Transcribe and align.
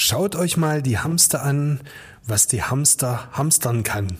Schaut 0.00 0.36
euch 0.36 0.56
mal 0.56 0.80
die 0.80 0.96
Hamster 0.96 1.42
an, 1.42 1.80
was 2.24 2.46
die 2.46 2.62
Hamster 2.62 3.30
hamstern 3.32 3.82
kann. 3.82 4.16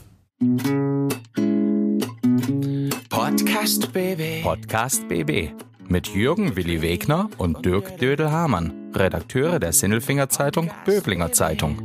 Podcast 3.08 3.92
BB. 3.92 4.42
Podcast 4.42 5.06
BB. 5.08 5.52
Mit 5.86 6.08
Jürgen 6.08 6.56
Willi 6.56 6.82
Wegner 6.82 7.30
und 7.38 7.64
Dirk 7.64 7.96
Dödel-Hamann, 7.98 8.90
Redakteure 8.92 9.60
der 9.60 9.72
Sinnelfinger 9.72 10.28
Zeitung 10.28 10.68
Böblinger 10.84 11.30
Zeitung. 11.30 11.80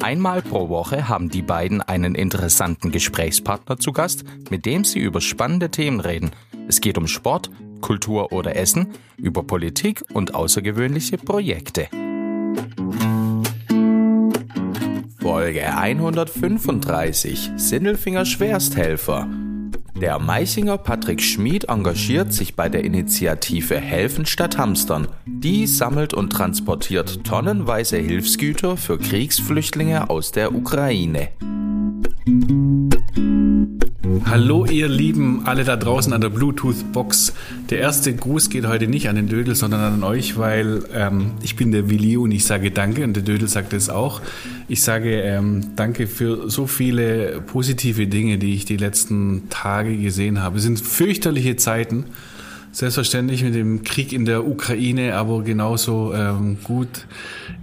Einmal 0.00 0.40
pro 0.40 0.68
Woche 0.68 1.08
haben 1.08 1.28
die 1.28 1.42
beiden 1.42 1.82
einen 1.82 2.14
interessanten 2.14 2.92
Gesprächspartner 2.92 3.78
zu 3.78 3.90
Gast, 3.90 4.22
mit 4.48 4.64
dem 4.64 4.84
sie 4.84 5.00
über 5.00 5.20
spannende 5.20 5.70
Themen 5.70 5.98
reden. 5.98 6.30
Es 6.68 6.80
geht 6.80 6.96
um 6.98 7.08
Sport, 7.08 7.50
Kultur 7.80 8.30
oder 8.30 8.54
Essen, 8.54 8.94
über 9.16 9.42
Politik 9.42 10.04
und 10.14 10.36
außergewöhnliche 10.36 11.18
Projekte. 11.18 11.88
Folge 15.20 15.76
135 15.76 17.52
Sinnelfinger 17.56 18.24
Schwersthelfer. 18.24 19.28
Der 20.00 20.18
Meichinger 20.18 20.78
Patrick 20.78 21.22
Schmid 21.22 21.68
engagiert 21.68 22.32
sich 22.32 22.56
bei 22.56 22.68
der 22.68 22.82
Initiative 22.82 23.76
Helfen 23.76 24.26
statt 24.26 24.58
Hamstern. 24.58 25.06
Die 25.26 25.66
sammelt 25.66 26.12
und 26.12 26.30
transportiert 26.30 27.24
tonnenweise 27.24 27.98
Hilfsgüter 27.98 28.76
für 28.76 28.98
Kriegsflüchtlinge 28.98 30.10
aus 30.10 30.32
der 30.32 30.54
Ukraine. 30.54 31.28
Hallo 34.24 34.64
ihr 34.66 34.88
Lieben, 34.88 35.42
alle 35.44 35.64
da 35.64 35.76
draußen 35.76 36.12
an 36.12 36.20
der 36.20 36.30
Bluetooth-Box. 36.30 37.34
Der 37.70 37.80
erste 37.80 38.14
Gruß 38.14 38.50
geht 38.50 38.66
heute 38.66 38.86
nicht 38.86 39.08
an 39.08 39.16
den 39.16 39.28
Dödel, 39.28 39.54
sondern 39.54 39.80
an 39.80 40.04
euch, 40.04 40.38
weil 40.38 40.84
ähm, 40.94 41.32
ich 41.42 41.56
bin 41.56 41.72
der 41.72 41.90
Willi 41.90 42.16
und 42.16 42.30
ich 42.32 42.44
sage 42.44 42.70
Danke 42.70 43.04
und 43.04 43.14
der 43.14 43.22
Dödel 43.22 43.48
sagt 43.48 43.72
es 43.72 43.90
auch. 43.90 44.22
Ich 44.68 44.82
sage 44.82 45.20
ähm, 45.20 45.72
Danke 45.76 46.06
für 46.06 46.48
so 46.48 46.66
viele 46.66 47.42
positive 47.46 48.06
Dinge, 48.06 48.38
die 48.38 48.54
ich 48.54 48.64
die 48.64 48.76
letzten 48.76 49.48
Tage 49.50 49.96
gesehen 49.96 50.40
habe. 50.40 50.58
Es 50.58 50.62
sind 50.62 50.80
fürchterliche 50.80 51.56
Zeiten. 51.56 52.06
Selbstverständlich 52.74 53.44
mit 53.44 53.54
dem 53.54 53.82
Krieg 53.82 54.14
in 54.14 54.24
der 54.24 54.46
Ukraine, 54.46 55.14
aber 55.14 55.42
genauso 55.42 56.14
ähm, 56.14 56.56
gut 56.64 57.06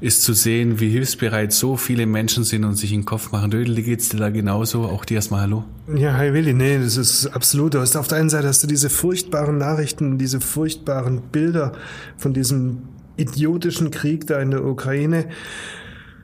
ist 0.02 0.22
zu 0.22 0.34
sehen, 0.34 0.80
wie 0.80 0.90
hilfsbereit 0.90 1.52
so 1.52 1.78
viele 1.78 2.06
Menschen 2.06 2.44
sind 2.44 2.64
und 2.64 2.76
sich 2.76 2.94
in 2.94 3.00
den 3.00 3.06
Kopf 3.06 3.32
machen. 3.32 3.50
Dödel, 3.50 3.76
wie 3.76 3.82
geht's 3.82 4.10
dir 4.10 4.18
da 4.18 4.30
genauso? 4.30 4.84
Auch 4.84 5.06
dir 5.06 5.16
erstmal 5.16 5.42
Hallo. 5.42 5.64
Ja, 5.96 6.14
hi 6.14 6.32
Willi, 6.34 6.54
nee, 6.54 6.78
das 6.78 6.96
ist 6.96 7.26
absolut. 7.26 7.74
Du 7.74 7.80
hast 7.80 7.98
auf 7.98 8.08
der 8.08 8.20
einen 8.20 8.30
Seite 8.30 8.48
hast 8.48 8.62
du 8.62 8.68
diese 8.68 8.92
furchtbaren 8.92 9.58
Nachrichten, 9.58 10.20
diese 10.20 10.40
furchtbaren 10.40 11.22
Bilder 11.32 11.72
von 12.18 12.34
diesem 12.36 12.84
idiotischen 13.18 13.90
Krieg 13.90 14.28
da 14.28 14.40
in 14.40 14.52
der 14.52 14.64
Ukraine. 14.64 15.26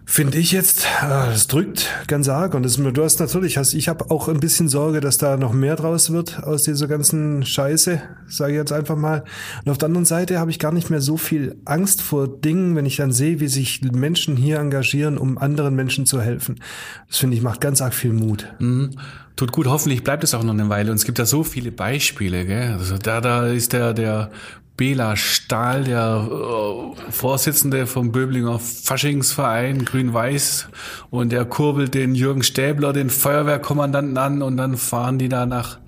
Finde 0.07 0.37
ich 0.37 0.51
jetzt, 0.51 0.85
ah, 1.01 1.25
das 1.25 1.47
drückt 1.47 1.89
ganz 2.07 2.29
arg 2.29 2.53
und 2.53 2.63
das, 2.63 2.75
du 2.77 3.03
hast 3.03 3.19
natürlich, 3.19 3.57
hast, 3.57 3.73
ich 3.73 3.87
habe 3.89 4.11
auch 4.11 4.27
ein 4.27 4.39
bisschen 4.39 4.69
Sorge, 4.69 5.01
dass 5.01 5.17
da 5.17 5.35
noch 5.35 5.51
mehr 5.51 5.75
draus 5.75 6.11
wird 6.11 6.43
aus 6.43 6.61
dieser 6.61 6.87
ganzen 6.87 7.43
Scheiße, 7.43 8.01
sage 8.27 8.53
ich 8.53 8.57
jetzt 8.57 8.71
einfach 8.71 8.95
mal. 8.95 9.23
Und 9.65 9.71
auf 9.71 9.79
der 9.79 9.87
anderen 9.87 10.05
Seite 10.05 10.39
habe 10.39 10.51
ich 10.51 10.59
gar 10.59 10.71
nicht 10.71 10.91
mehr 10.91 11.01
so 11.01 11.17
viel 11.17 11.59
Angst 11.65 12.03
vor 12.03 12.27
Dingen, 12.27 12.75
wenn 12.75 12.85
ich 12.85 12.97
dann 12.97 13.11
sehe, 13.11 13.39
wie 13.39 13.47
sich 13.47 13.81
Menschen 13.81 14.37
hier 14.37 14.59
engagieren, 14.59 15.17
um 15.17 15.39
anderen 15.39 15.75
Menschen 15.75 16.05
zu 16.05 16.21
helfen. 16.21 16.59
Das 17.07 17.17
finde 17.17 17.35
ich 17.35 17.41
macht 17.41 17.59
ganz 17.59 17.81
arg 17.81 17.95
viel 17.95 18.13
Mut. 18.13 18.53
Mhm. 18.59 18.91
Tut 19.35 19.51
gut, 19.51 19.65
hoffentlich 19.65 20.03
bleibt 20.03 20.23
es 20.23 20.33
auch 20.33 20.43
noch 20.43 20.53
eine 20.53 20.69
Weile. 20.69 20.91
Und 20.91 20.97
es 20.97 21.05
gibt 21.05 21.19
da 21.19 21.25
so 21.25 21.43
viele 21.43 21.71
Beispiele, 21.71 22.45
gell? 22.45 22.73
Also 22.73 22.97
da, 22.97 23.19
da 23.19 23.47
ist 23.47 23.73
der, 23.73 23.93
der 23.93 24.31
Bela 24.77 25.15
Stahl, 25.15 25.85
der 25.85 26.27
äh, 26.29 27.11
Vorsitzende 27.11 27.87
vom 27.87 28.11
Böblinger 28.11 28.59
Faschingsverein 28.59 29.85
Grün-Weiß. 29.85 30.67
Und 31.09 31.31
der 31.31 31.45
kurbelt 31.45 31.93
den 31.93 32.15
Jürgen 32.15 32.43
Stäbler, 32.43 32.91
den 32.91 33.09
Feuerwehrkommandanten 33.09 34.17
an. 34.17 34.41
Und 34.41 34.57
dann 34.57 34.77
fahren 34.77 35.17
die 35.17 35.29
da 35.29 35.45
nach 35.45 35.79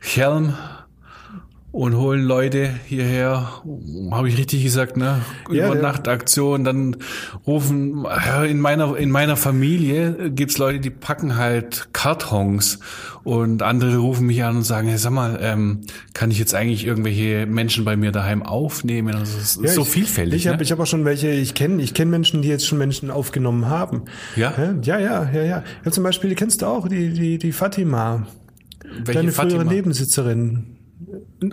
Chelm 0.00 0.54
und 1.70 1.96
holen 1.96 2.22
Leute 2.22 2.70
hierher, 2.86 3.62
habe 4.10 4.28
ich 4.28 4.38
richtig 4.38 4.62
gesagt, 4.62 4.96
ne? 4.96 5.20
Ja. 5.50 5.66
Übernachtaktion, 5.66 6.64
dann 6.64 6.96
rufen 7.46 8.06
in 8.48 8.58
meiner 8.58 8.96
in 8.96 9.10
meiner 9.10 9.36
Familie 9.36 10.30
gibt's 10.30 10.56
Leute, 10.56 10.80
die 10.80 10.88
packen 10.90 11.36
halt 11.36 11.90
Kartons 11.92 12.78
und 13.22 13.62
andere 13.62 13.98
rufen 13.98 14.26
mich 14.26 14.42
an 14.42 14.56
und 14.56 14.62
sagen, 14.62 14.88
hey, 14.88 14.96
sag 14.96 15.12
mal, 15.12 15.38
ähm, 15.42 15.82
kann 16.14 16.30
ich 16.30 16.38
jetzt 16.38 16.54
eigentlich 16.54 16.86
irgendwelche 16.86 17.44
Menschen 17.44 17.84
bei 17.84 17.96
mir 17.96 18.12
daheim 18.12 18.42
aufnehmen? 18.42 19.14
Also 19.14 19.36
es 19.36 19.56
ist 19.56 19.62
Ja, 19.62 19.72
so 19.72 19.82
ich, 19.82 19.88
vielfältig. 19.88 20.36
Ich 20.36 20.46
habe 20.46 20.56
ne? 20.56 20.62
ich 20.62 20.72
hab 20.72 20.80
auch 20.80 20.86
schon 20.86 21.04
welche, 21.04 21.28
ich 21.28 21.52
kenne 21.52 21.82
ich 21.82 21.92
kenn 21.92 22.08
Menschen, 22.08 22.40
die 22.40 22.48
jetzt 22.48 22.66
schon 22.66 22.78
Menschen 22.78 23.10
aufgenommen 23.10 23.66
haben. 23.66 24.04
Ja? 24.36 24.54
Ja, 24.82 24.98
ja, 24.98 25.30
ja, 25.30 25.42
ja. 25.42 25.64
ja 25.84 25.90
zum 25.90 26.02
Beispiel, 26.02 26.30
die 26.30 26.36
kennst 26.36 26.62
du 26.62 26.66
auch, 26.66 26.88
die, 26.88 27.12
die, 27.12 27.36
die 27.36 27.52
Fatima. 27.52 28.26
Welche 29.04 29.12
Deine 29.20 29.32
frühere 29.32 29.56
Fatima? 29.58 29.72
Nebensitzerin. 29.72 30.77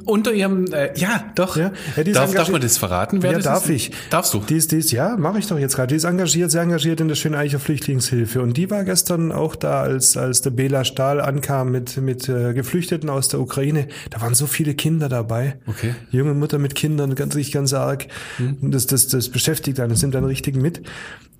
Unter 0.06 0.34
ihrem, 0.34 0.66
äh, 0.74 0.98
ja, 0.98 1.32
doch. 1.36 1.58
Ja, 1.58 1.72
ja, 1.96 2.04
darf, 2.06 2.34
darf 2.34 2.50
man 2.50 2.60
das 2.60 2.80
verraten? 2.80 3.22
Wer 3.22 3.32
ja, 3.32 3.38
das 3.38 3.46
darf 3.46 3.70
ist? 3.70 3.70
ich. 3.70 3.92
Darfst 4.10 4.34
du? 4.34 4.40
Die 4.40 4.56
ist, 4.56 4.72
die 4.72 4.78
ist, 4.78 4.92
ja, 4.92 5.16
mache 5.16 5.38
ich 5.38 5.46
doch 5.46 5.60
jetzt 5.60 5.76
gerade. 5.76 5.90
Die 5.90 5.96
ist 5.96 6.06
engagiert, 6.06 6.50
sehr 6.50 6.64
engagiert 6.64 7.02
in 7.02 7.08
der 7.08 7.14
Schöneicher 7.14 7.60
Flüchtlingshilfe. 7.60 8.42
Und 8.42 8.58
die 8.58 8.72
war 8.72 8.84
gestern 8.84 9.32
auch 9.32 9.56
da, 9.56 9.82
als, 9.82 10.18
als 10.18 10.42
der 10.42 10.50
Bela 10.50 10.86
Stahl 10.86 11.22
ankam 11.22 11.70
mit, 11.72 11.98
mit 11.98 12.28
äh, 12.28 12.54
Geflüchteten 12.54 13.12
aus 13.12 13.28
der 13.28 13.40
Ukraine. 13.40 13.88
Da 14.10 14.22
waren 14.22 14.34
so 14.34 14.48
viele 14.48 14.74
Kinder 14.74 15.08
dabei. 15.08 15.60
Okay. 15.68 15.90
Hm. 15.90 16.20
Junge 16.20 16.34
Mutter 16.34 16.58
mit 16.58 16.74
Kindern, 16.74 17.14
ganz, 17.14 17.36
richtig 17.36 17.54
ganz 17.54 17.72
arg. 17.74 18.08
Und 18.40 18.72
Das, 18.74 18.88
das, 18.88 19.08
das 19.08 19.30
beschäftigt 19.30 19.80
einen, 19.80 19.92
das 19.92 20.02
nimmt 20.02 20.16
einen 20.16 20.26
richtig 20.26 20.56
mit. 20.56 20.82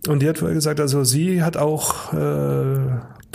Und 0.08 0.22
die 0.22 0.30
hat 0.30 0.38
vorher 0.38 0.54
gesagt, 0.54 0.80
also 0.80 1.04
sie 1.04 1.42
hat 1.42 1.58
auch 1.58 2.14
äh, 2.14 2.78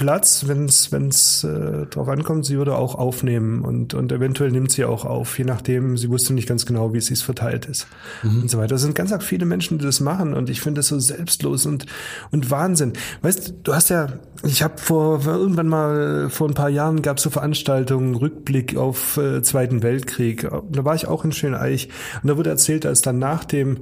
Platz, 0.00 0.48
wenn 0.48 0.64
es 0.64 0.92
wenn's, 0.92 1.44
äh, 1.44 1.84
drauf 1.84 2.08
ankommt, 2.08 2.46
sie 2.46 2.56
würde 2.56 2.74
auch 2.74 2.94
aufnehmen 2.94 3.62
und, 3.62 3.92
und 3.92 4.10
eventuell 4.10 4.50
nimmt 4.50 4.72
sie 4.72 4.86
auch 4.86 5.04
auf, 5.04 5.38
je 5.38 5.44
nachdem, 5.44 5.98
sie 5.98 6.08
wusste 6.08 6.32
nicht 6.32 6.48
ganz 6.48 6.64
genau, 6.64 6.94
wie 6.94 6.98
es 6.98 7.06
sich 7.06 7.22
verteilt 7.22 7.66
ist 7.66 7.86
und 8.22 8.50
so 8.50 8.56
weiter. 8.56 8.68
Das 8.68 8.80
sind 8.80 8.94
ganz 8.94 9.12
arg 9.12 9.22
viele 9.22 9.44
Menschen, 9.44 9.76
die 9.76 9.84
das 9.84 10.00
machen 10.00 10.32
und 10.32 10.48
ich 10.48 10.62
finde 10.62 10.78
das 10.78 10.88
so 10.88 10.98
selbstlos 10.98 11.66
und, 11.66 11.84
und 12.30 12.50
Wahnsinn. 12.50 12.94
Weißt 13.20 13.52
du, 13.62 13.74
hast 13.74 13.90
ja, 13.90 14.06
ich 14.42 14.62
habe 14.62 14.78
vor 14.78 15.26
irgendwann 15.26 15.68
mal 15.68 16.30
vor 16.30 16.48
ein 16.48 16.54
paar 16.54 16.70
Jahren 16.70 17.02
gab 17.02 17.18
es 17.18 17.22
so 17.22 17.28
Veranstaltungen, 17.28 18.14
Rückblick 18.14 18.78
auf 18.78 19.18
äh, 19.18 19.42
Zweiten 19.42 19.82
Weltkrieg. 19.82 20.48
Da 20.70 20.84
war 20.86 20.94
ich 20.94 21.08
auch 21.08 21.26
in 21.26 21.32
Schöneich 21.32 21.90
und 22.22 22.28
da 22.30 22.38
wurde 22.38 22.48
erzählt, 22.48 22.86
als 22.86 23.02
dann 23.02 23.18
nach 23.18 23.44
dem 23.44 23.80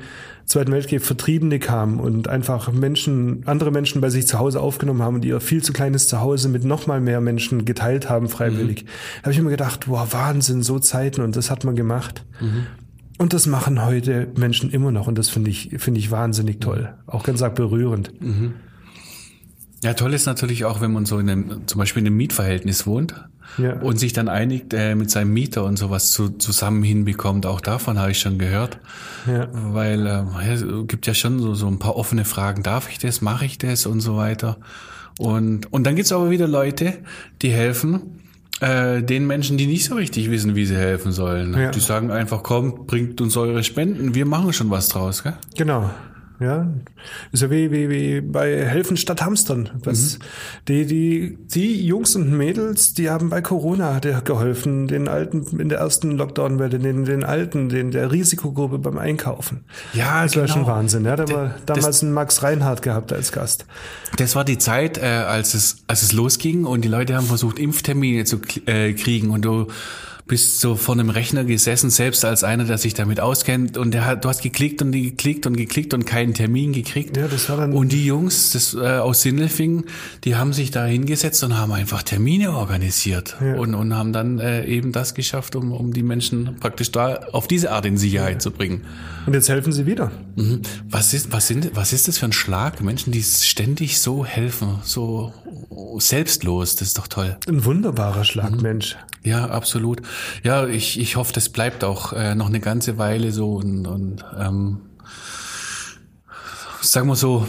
Zweiten 0.49 0.73
Weltkrieg 0.73 1.03
Vertriebene 1.03 1.59
kamen 1.59 2.01
und 2.01 2.29
einfach 2.29 2.73
Menschen, 2.73 3.43
andere 3.45 3.71
Menschen 3.71 4.01
bei 4.01 4.09
sich 4.09 4.27
zu 4.27 4.39
Hause 4.39 4.61
aufgenommen 4.61 5.03
haben 5.03 5.17
und 5.17 5.25
ihr 5.27 5.41
viel 5.41 5.63
zu 5.63 5.75
kleines 5.75 6.09
Zuhause 6.09 6.49
mit 6.49 6.65
noch 6.65 6.87
mal 6.87 7.01
mehr 7.03 7.21
Menschen 7.21 7.67
geteilt 7.67 8.09
haben, 8.09 8.31
freiwillig. 8.31 8.87
Da 9.19 9.25
habe 9.25 9.33
ich 9.33 9.39
immer 9.39 9.51
gedacht, 9.51 9.87
boah, 9.89 10.09
Wahnsinn, 10.11 10.63
so 10.63 10.79
Zeiten 10.79 11.21
und 11.21 11.37
das 11.37 11.51
hat 11.51 11.65
man 11.65 11.77
gemacht. 11.77 12.25
Und 13.19 13.33
das 13.35 13.47
machen 13.47 13.85
heute 13.85 14.29
Menschen 14.39 14.71
immer 14.71 14.91
noch 14.91 15.07
und 15.07 15.19
das 15.19 15.29
finde 15.29 15.51
ich, 15.51 15.75
finde 15.79 16.01
ich 16.01 16.11
wahnsinnig 16.11 16.61
toll. 16.61 16.95
Auch 17.07 17.25
ganz 17.25 17.43
arg 17.43 17.55
berührend. 17.55 18.13
Ja, 19.85 19.95
toll 19.95 20.13
ist 20.15 20.27
natürlich 20.27 20.65
auch, 20.65 20.81
wenn 20.81 20.93
man 20.93 21.07
so 21.07 21.19
in 21.19 21.31
einem, 21.31 21.67
zum 21.67 21.79
Beispiel 21.79 22.01
in 22.03 22.07
einem 22.09 22.17
Mietverhältnis 22.17 22.87
wohnt 22.87 23.15
Ja. 23.59 23.75
und 23.81 23.99
sich 23.99 24.13
dann 24.13 24.29
einigt 24.29 24.75
äh, 24.75 24.95
mit 24.97 25.11
seinem 25.11 25.33
Mieter 25.33 25.65
und 25.65 25.77
sowas 25.79 26.11
zu, 26.11 26.31
zusammen 26.31 26.83
hinbekommt. 26.83 27.47
Auch 27.47 27.61
davon 27.61 27.99
habe 27.99 28.11
ich 28.11 28.19
schon 28.19 28.39
gehört. 28.39 28.79
Ja. 29.27 29.49
Weil 29.53 30.07
äh, 30.07 30.53
es 30.53 30.65
gibt 30.89 31.07
ja 31.07 31.15
schon 31.15 31.39
so, 31.41 31.55
so 31.55 31.69
ein 31.69 31.79
paar 31.79 31.97
offene 31.97 32.25
Fragen. 32.25 32.63
Darf 32.65 32.91
ich 32.91 32.99
das? 32.99 33.21
Mache 33.21 33.45
ich 33.45 33.59
das? 33.59 33.87
Und 33.87 34.01
so 34.01 34.17
weiter. 34.17 34.57
Und, 35.19 35.73
und 35.73 35.85
dann 35.85 35.95
gibt's 35.97 36.13
aber 36.13 36.31
wieder 36.31 36.49
Leute, 36.49 36.95
die 37.43 37.51
helfen 37.51 38.21
äh, 38.61 39.03
den 39.03 39.27
Menschen, 39.29 39.57
die 39.59 39.67
nicht 39.67 39.85
so 39.85 39.95
richtig 39.95 40.31
wissen, 40.31 40.55
wie 40.57 40.67
sie 40.67 40.77
helfen 40.77 41.13
sollen. 41.13 41.55
Ja. 41.57 41.71
Die 41.71 41.81
sagen 41.81 42.11
einfach, 42.11 42.43
komm, 42.43 42.87
bringt 42.87 43.21
uns 43.21 43.37
eure 43.37 43.63
Spenden, 43.63 44.15
wir 44.17 44.27
machen 44.27 44.53
schon 44.53 44.71
was 44.71 44.89
draus. 44.89 45.23
Gell? 45.23 45.35
Genau. 45.57 45.91
Ja, 46.41 46.69
ist 47.33 47.43
ja 47.43 47.51
wie, 47.51 47.73
wie, 47.73 47.91
wie 47.91 48.21
bei 48.21 48.65
Helfen 48.65 48.97
statt 48.97 49.23
Hamstern. 49.23 49.71
Was, 49.83 50.21
die, 50.69 50.87
die, 50.87 51.37
die 51.53 51.85
Jungs 51.85 52.15
und 52.15 52.31
Mädels, 52.31 52.95
die 52.95 53.11
haben 53.11 53.29
bei 53.29 53.41
Corona 53.43 53.95
hat 53.95 54.05
er 54.05 54.21
geholfen, 54.21 54.87
den 54.87 55.09
Alten 55.09 55.59
in 55.59 55.69
der 55.69 55.79
ersten 55.79 56.13
Lockdown-Welle, 56.13 56.79
den, 56.79 57.05
den 57.05 57.25
Alten, 57.25 57.69
den, 57.69 57.91
der 57.91 58.13
Risikogruppe 58.13 58.79
beim 58.79 58.99
Einkaufen. 58.99 59.65
Ja, 59.95 60.23
Das 60.23 60.37
war 60.37 60.45
genau. 60.45 60.55
schon 60.55 60.67
Wahnsinn. 60.67 61.05
Ja, 61.05 61.17
da 61.17 61.29
war 61.29 61.55
damals 61.67 62.03
ein 62.03 62.13
Max 62.13 62.43
Reinhardt 62.43 62.83
gehabt 62.83 63.13
als 63.13 63.33
Gast. 63.33 63.67
Das 64.17 64.37
war 64.37 64.45
die 64.45 64.59
Zeit, 64.59 64.99
äh, 64.99 65.07
als 65.07 65.55
es 65.55 65.79
als 65.89 66.03
es 66.03 66.13
losging 66.13 66.67
und 66.67 66.85
die 66.85 66.89
Leute 66.89 67.17
haben 67.17 67.27
versucht 67.27 67.59
Impftermine 67.59 68.25
zu 68.25 68.41
äh, 68.67 68.93
kriegen 68.93 69.31
und 69.31 69.45
du 69.45 69.67
bist 70.29 70.61
so 70.61 70.77
vor 70.77 70.95
einem 70.95 71.11
Rechner 71.11 71.45
gesessen, 71.45 71.91
selbst 71.91 72.25
als 72.25 72.45
einer, 72.45 72.65
der 72.65 72.79
sich 72.79 72.95
damit 72.95 73.19
auskennt 73.19 73.77
und 73.79 73.93
der 73.93 74.05
hat, 74.07 74.25
du 74.25 74.29
hast 74.29 74.43
geklickt 74.43 74.83
und 74.83 74.93
geklickt 74.93 75.47
und 75.47 75.57
geklickt 75.57 75.95
und 75.95 76.05
keinen 76.05 76.35
Termin 76.35 76.73
gekriegt. 76.73 77.17
Ja, 77.17 77.27
das 77.29 77.49
war 77.49 77.57
dann- 77.57 77.73
Und 77.73 77.93
die 77.93 78.05
Jungs 78.05 78.53
das, 78.53 78.75
äh, 78.75 78.79
aus 78.99 79.23
Sindelfingen, 79.23 79.85
die 80.25 80.37
haben 80.37 80.53
sich 80.53 80.71
da 80.71 80.85
hingesetzt 80.85 81.43
und 81.45 81.57
haben 81.57 81.73
einfach 81.73 82.03
Termine 82.03 82.53
organisiert 82.53 83.37
Ja. 83.41 83.55
und, 83.57 83.75
und 83.75 83.97
haben 83.97 84.13
dann 84.13 84.39
äh, 84.39 84.65
eben 84.67 84.93
das 84.93 85.15
geschafft, 85.15 85.57
um, 85.57 85.73
um 85.73 85.93
die 85.93 86.03
Menschen 86.03 86.57
praktisch 86.61 86.93
da 86.93 87.15
auf 87.33 87.49
diese 87.49 87.73
Art 87.73 87.87
in 87.87 87.97
Sicherheit 87.97 88.43
zu 88.43 88.51
bringen. 88.51 88.83
Und 89.27 89.35
jetzt 89.35 89.49
helfen 89.49 89.73
sie 89.73 89.87
wieder. 89.87 90.13
Mhm. 90.37 90.61
Was 90.89 91.15
ist, 91.15 91.33
was 91.33 91.47
sind, 91.49 91.71
was 91.75 91.93
ist 91.93 92.07
das 92.07 92.19
für 92.19 92.27
ein 92.27 92.33
Schlag? 92.33 92.83
Menschen, 92.83 93.13
die 93.13 93.23
ständig 93.23 93.99
so 94.01 94.25
helfen, 94.27 94.79
so 94.85 95.33
selbstlos, 95.99 96.77
das 96.77 96.89
ist 96.89 96.99
doch 96.99 97.07
toll. 97.09 97.37
Ein 97.49 97.65
wunderbarer 97.65 98.25
Schlag, 98.25 98.61
Mensch. 98.61 98.97
Ja, 99.25 99.47
absolut. 99.47 100.01
Ja, 100.43 100.67
ich, 100.67 100.99
ich 100.99 101.17
hoffe, 101.17 101.33
das 101.33 101.49
bleibt 101.49 101.85
auch 101.85 102.13
äh, 102.13 102.35
noch 102.35 102.47
eine 102.49 102.61
ganze 102.61 102.99
Weile 102.99 103.33
so 103.33 103.55
und, 103.55 103.87
und 103.87 104.25
ähm, 104.39 104.81
sagen 106.89 107.07
wir 107.09 107.17
so, 107.17 107.47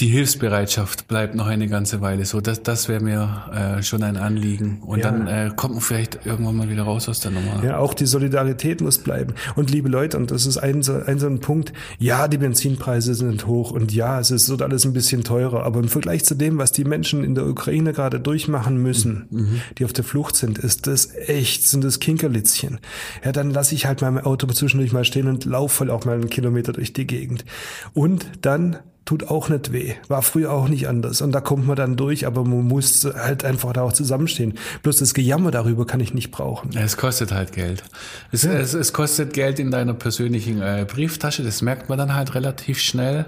die 0.00 0.06
Hilfsbereitschaft 0.08 1.06
bleibt 1.06 1.34
noch 1.34 1.46
eine 1.46 1.68
ganze 1.68 2.00
Weile 2.00 2.24
so. 2.24 2.40
Das, 2.40 2.62
das 2.62 2.88
wäre 2.88 3.00
mir 3.02 3.76
äh, 3.78 3.82
schon 3.82 4.02
ein 4.02 4.16
Anliegen. 4.16 4.78
Und 4.80 5.00
Ja. 5.00 5.10
dann 5.10 5.26
äh, 5.26 5.50
kommt 5.54 5.74
man 5.74 5.82
vielleicht 5.82 6.24
irgendwann 6.24 6.56
mal 6.56 6.70
wieder 6.70 6.84
raus 6.84 7.08
aus 7.08 7.20
der 7.20 7.30
Nummer. 7.30 7.62
Ja, 7.64 7.78
auch 7.78 7.92
die 7.94 8.06
Solidarität 8.06 8.80
muss 8.80 8.98
bleiben. 8.98 9.34
Und 9.54 9.70
liebe 9.70 9.88
Leute, 9.88 10.16
und 10.16 10.30
das 10.30 10.46
ist 10.46 10.58
ein 10.58 10.72
ein 10.82 11.18
so 11.18 11.26
ein 11.26 11.40
Punkt, 11.40 11.72
ja, 11.98 12.28
die 12.28 12.38
Benzinpreise 12.38 13.14
sind 13.14 13.46
hoch 13.46 13.70
und 13.70 13.92
ja, 13.92 14.18
es 14.18 14.30
ist 14.30 14.48
wird 14.48 14.62
alles 14.62 14.84
ein 14.84 14.92
bisschen 14.94 15.22
teurer, 15.24 15.64
aber 15.64 15.80
im 15.80 15.88
Vergleich 15.88 16.24
zu 16.24 16.34
dem, 16.34 16.56
was 16.58 16.72
die 16.72 16.84
Menschen 16.84 17.24
in 17.24 17.34
der 17.34 17.46
Ukraine 17.46 17.92
gerade 17.92 18.18
durchmachen 18.18 18.78
müssen, 18.78 19.60
die 19.78 19.84
auf 19.84 19.92
der 19.92 20.04
Flucht 20.04 20.36
sind, 20.36 20.58
ist 20.58 20.86
das 20.86 21.14
echt, 21.14 21.68
sind 21.68 21.84
das 21.84 22.00
Kinkerlitzchen. 22.00 22.78
Ja, 23.24 23.32
dann 23.32 23.50
lasse 23.50 23.74
ich 23.74 23.86
halt 23.86 24.00
mein 24.00 24.18
Auto 24.18 24.46
zwischendurch 24.46 24.92
mal 24.92 25.04
stehen 25.04 25.28
und 25.28 25.44
laufe 25.44 25.80
halt 25.80 25.90
auch 25.90 26.04
mal 26.06 26.14
einen 26.14 26.30
Kilometer 26.30 26.72
durch 26.72 26.92
die 26.92 27.06
Gegend. 27.06 27.44
Und 27.92 28.21
dann 28.40 28.78
tut 29.04 29.28
auch 29.28 29.48
nicht 29.48 29.72
weh. 29.72 29.94
War 30.08 30.22
früher 30.22 30.52
auch 30.52 30.68
nicht 30.68 30.88
anders. 30.88 31.20
Und 31.22 31.32
da 31.32 31.40
kommt 31.40 31.66
man 31.66 31.76
dann 31.76 31.96
durch, 31.96 32.26
aber 32.26 32.44
man 32.44 32.66
muss 32.66 33.04
halt 33.04 33.44
einfach 33.44 33.72
da 33.72 33.82
auch 33.82 33.92
zusammenstehen. 33.92 34.54
Bloß 34.82 34.98
das 34.98 35.12
Gejammer 35.14 35.50
darüber 35.50 35.86
kann 35.86 36.00
ich 36.00 36.14
nicht 36.14 36.30
brauchen. 36.30 36.70
Es 36.76 36.96
kostet 36.96 37.32
halt 37.32 37.52
Geld. 37.52 37.82
Es, 38.30 38.44
es, 38.44 38.74
es 38.74 38.92
kostet 38.92 39.32
Geld 39.34 39.58
in 39.58 39.70
deiner 39.70 39.94
persönlichen 39.94 40.62
äh, 40.62 40.86
Brieftasche, 40.88 41.42
das 41.42 41.62
merkt 41.62 41.88
man 41.88 41.98
dann 41.98 42.14
halt 42.14 42.34
relativ 42.34 42.78
schnell. 42.78 43.26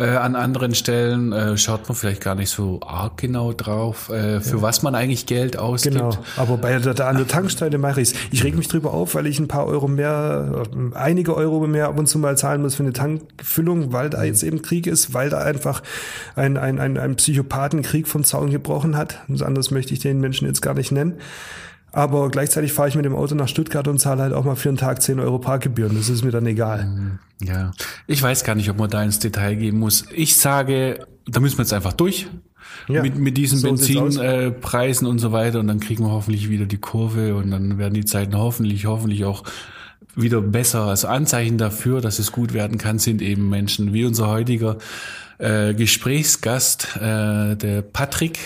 Äh, 0.00 0.16
an 0.16 0.34
anderen 0.34 0.74
Stellen 0.74 1.30
äh, 1.32 1.58
schaut 1.58 1.86
man 1.86 1.94
vielleicht 1.94 2.22
gar 2.22 2.34
nicht 2.34 2.48
so 2.48 2.80
arg 2.80 3.18
genau 3.18 3.52
drauf, 3.52 4.08
äh, 4.08 4.40
für 4.40 4.62
was 4.62 4.82
man 4.82 4.94
eigentlich 4.94 5.26
Geld 5.26 5.58
ausgibt. 5.58 5.96
Genau, 5.96 6.16
aber 6.38 6.56
bei 6.56 6.78
der, 6.78 6.94
der, 6.94 7.06
an 7.06 7.18
der 7.18 7.28
Tankstelle 7.28 7.76
mache 7.76 8.00
ich's. 8.00 8.14
Ich 8.30 8.42
reg 8.42 8.56
mich 8.56 8.68
drüber 8.68 8.94
auf, 8.94 9.14
weil 9.14 9.26
ich 9.26 9.38
ein 9.38 9.46
paar 9.46 9.66
Euro 9.66 9.88
mehr, 9.88 10.64
äh, 10.74 10.96
einige 10.96 11.36
Euro 11.36 11.66
mehr 11.66 11.88
ab 11.88 11.98
und 11.98 12.06
zu 12.06 12.18
mal 12.18 12.38
zahlen 12.38 12.62
muss 12.62 12.76
für 12.76 12.82
eine 12.82 12.94
Tankfüllung, 12.94 13.92
weil 13.92 14.08
da 14.08 14.24
jetzt 14.24 14.42
eben 14.42 14.62
Krieg 14.62 14.86
ist, 14.86 15.12
weil 15.12 15.28
da 15.28 15.40
einfach 15.40 15.82
ein, 16.34 16.56
ein, 16.56 16.78
ein, 16.78 16.96
ein 16.96 17.16
Psychopathenkrieg 17.16 18.08
vom 18.08 18.24
Zaun 18.24 18.48
gebrochen 18.48 18.96
hat. 18.96 19.18
Und 19.28 19.42
anders 19.42 19.70
möchte 19.70 19.92
ich 19.92 20.00
den 20.00 20.18
Menschen 20.18 20.46
jetzt 20.46 20.62
gar 20.62 20.72
nicht 20.72 20.92
nennen. 20.92 21.18
Aber 21.92 22.28
gleichzeitig 22.30 22.72
fahre 22.72 22.88
ich 22.88 22.94
mit 22.94 23.04
dem 23.04 23.14
Auto 23.14 23.34
nach 23.34 23.48
Stuttgart 23.48 23.88
und 23.88 23.98
zahle 23.98 24.22
halt 24.22 24.32
auch 24.32 24.44
mal 24.44 24.56
für 24.56 24.68
einen 24.68 24.78
Tag 24.78 25.02
10 25.02 25.18
Euro 25.18 25.38
Parkgebühren. 25.38 25.96
Das 25.96 26.08
ist 26.08 26.24
mir 26.24 26.30
dann 26.30 26.46
egal. 26.46 27.18
Ja, 27.42 27.72
ich 28.06 28.22
weiß 28.22 28.44
gar 28.44 28.54
nicht, 28.54 28.70
ob 28.70 28.78
man 28.78 28.90
da 28.90 29.02
ins 29.02 29.18
Detail 29.18 29.56
gehen 29.56 29.78
muss. 29.78 30.04
Ich 30.12 30.36
sage, 30.36 31.06
da 31.26 31.40
müssen 31.40 31.58
wir 31.58 31.64
jetzt 31.64 31.72
einfach 31.72 31.92
durch. 31.92 32.28
Ja, 32.88 33.02
mit, 33.02 33.16
mit 33.16 33.36
diesen 33.36 33.58
so. 33.58 33.68
Benzinpreisen 33.68 35.06
äh, 35.06 35.10
und 35.10 35.18
so 35.18 35.32
weiter 35.32 35.60
und 35.60 35.66
dann 35.66 35.80
kriegen 35.80 36.04
wir 36.04 36.10
hoffentlich 36.10 36.48
wieder 36.48 36.66
die 36.66 36.78
Kurve 36.78 37.34
und 37.34 37.50
dann 37.50 37.78
werden 37.78 37.94
die 37.94 38.04
Zeiten 38.04 38.36
hoffentlich, 38.36 38.86
hoffentlich 38.86 39.24
auch 39.24 39.44
wieder 40.14 40.40
besser. 40.40 40.82
Also 40.82 41.08
Anzeichen 41.08 41.58
dafür, 41.58 42.00
dass 42.00 42.18
es 42.18 42.32
gut 42.32 42.52
werden 42.52 42.78
kann, 42.78 42.98
sind 42.98 43.22
eben 43.22 43.48
Menschen 43.48 43.92
wie 43.92 44.04
unser 44.04 44.28
heutiger 44.28 44.78
äh, 45.38 45.74
Gesprächsgast, 45.74 46.96
äh, 46.96 47.56
der 47.56 47.82
Patrick. 47.82 48.38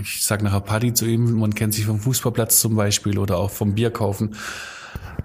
Ich 0.00 0.24
sage 0.24 0.44
nachher 0.44 0.60
Paddy 0.60 0.92
zu 0.92 1.06
ihm, 1.06 1.32
man 1.38 1.54
kennt 1.54 1.74
sich 1.74 1.86
vom 1.86 2.00
Fußballplatz 2.00 2.60
zum 2.60 2.76
Beispiel 2.76 3.18
oder 3.18 3.38
auch 3.38 3.50
vom 3.50 3.74
Bierkaufen. 3.74 4.34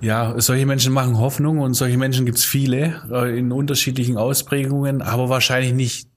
Ja, 0.01 0.39
solche 0.39 0.65
Menschen 0.65 0.93
machen 0.93 1.17
Hoffnung 1.17 1.59
und 1.59 1.73
solche 1.75 1.97
Menschen 1.97 2.25
gibt's 2.25 2.43
viele 2.43 3.01
äh, 3.11 3.37
in 3.37 3.51
unterschiedlichen 3.51 4.17
Ausprägungen, 4.17 5.01
aber 5.01 5.29
wahrscheinlich 5.29 5.73
nicht 5.73 6.09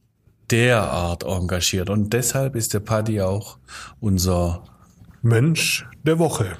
derart 0.50 1.24
engagiert. 1.24 1.90
Und 1.90 2.12
deshalb 2.12 2.56
ist 2.56 2.74
der 2.74 2.80
Paddy 2.80 3.20
auch 3.20 3.58
unser 4.00 4.64
Mensch 5.22 5.86
der 6.04 6.18
Woche. 6.18 6.56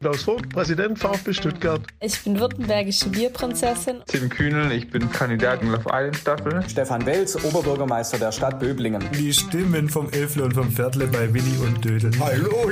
Klaus 0.00 0.22
Vogt, 0.24 0.48
Präsident 0.48 0.98
VfB 0.98 1.32
Stuttgart. 1.32 1.80
Ich 2.00 2.22
bin 2.24 2.38
württembergische 2.40 3.08
Bierprinzessin. 3.08 3.98
Tim 4.06 4.28
Kühnel, 4.28 4.72
ich 4.72 4.90
bin 4.90 5.10
Kandidat 5.12 5.62
in 5.62 5.70
Love 5.70 5.88
Island 5.92 6.16
Staffel. 6.16 6.62
Stefan 6.68 7.06
Welz, 7.06 7.36
Oberbürgermeister 7.36 8.18
der 8.18 8.32
Stadt 8.32 8.58
Böblingen. 8.58 9.02
Die 9.16 9.32
Stimmen 9.32 9.88
vom 9.88 10.10
Elfle 10.10 10.44
und 10.44 10.54
vom 10.54 10.70
Viertle 10.70 11.06
bei 11.06 11.32
Willi 11.32 11.56
und 11.64 11.84
Dödel. 11.84 12.10
Hallo! 12.18 12.70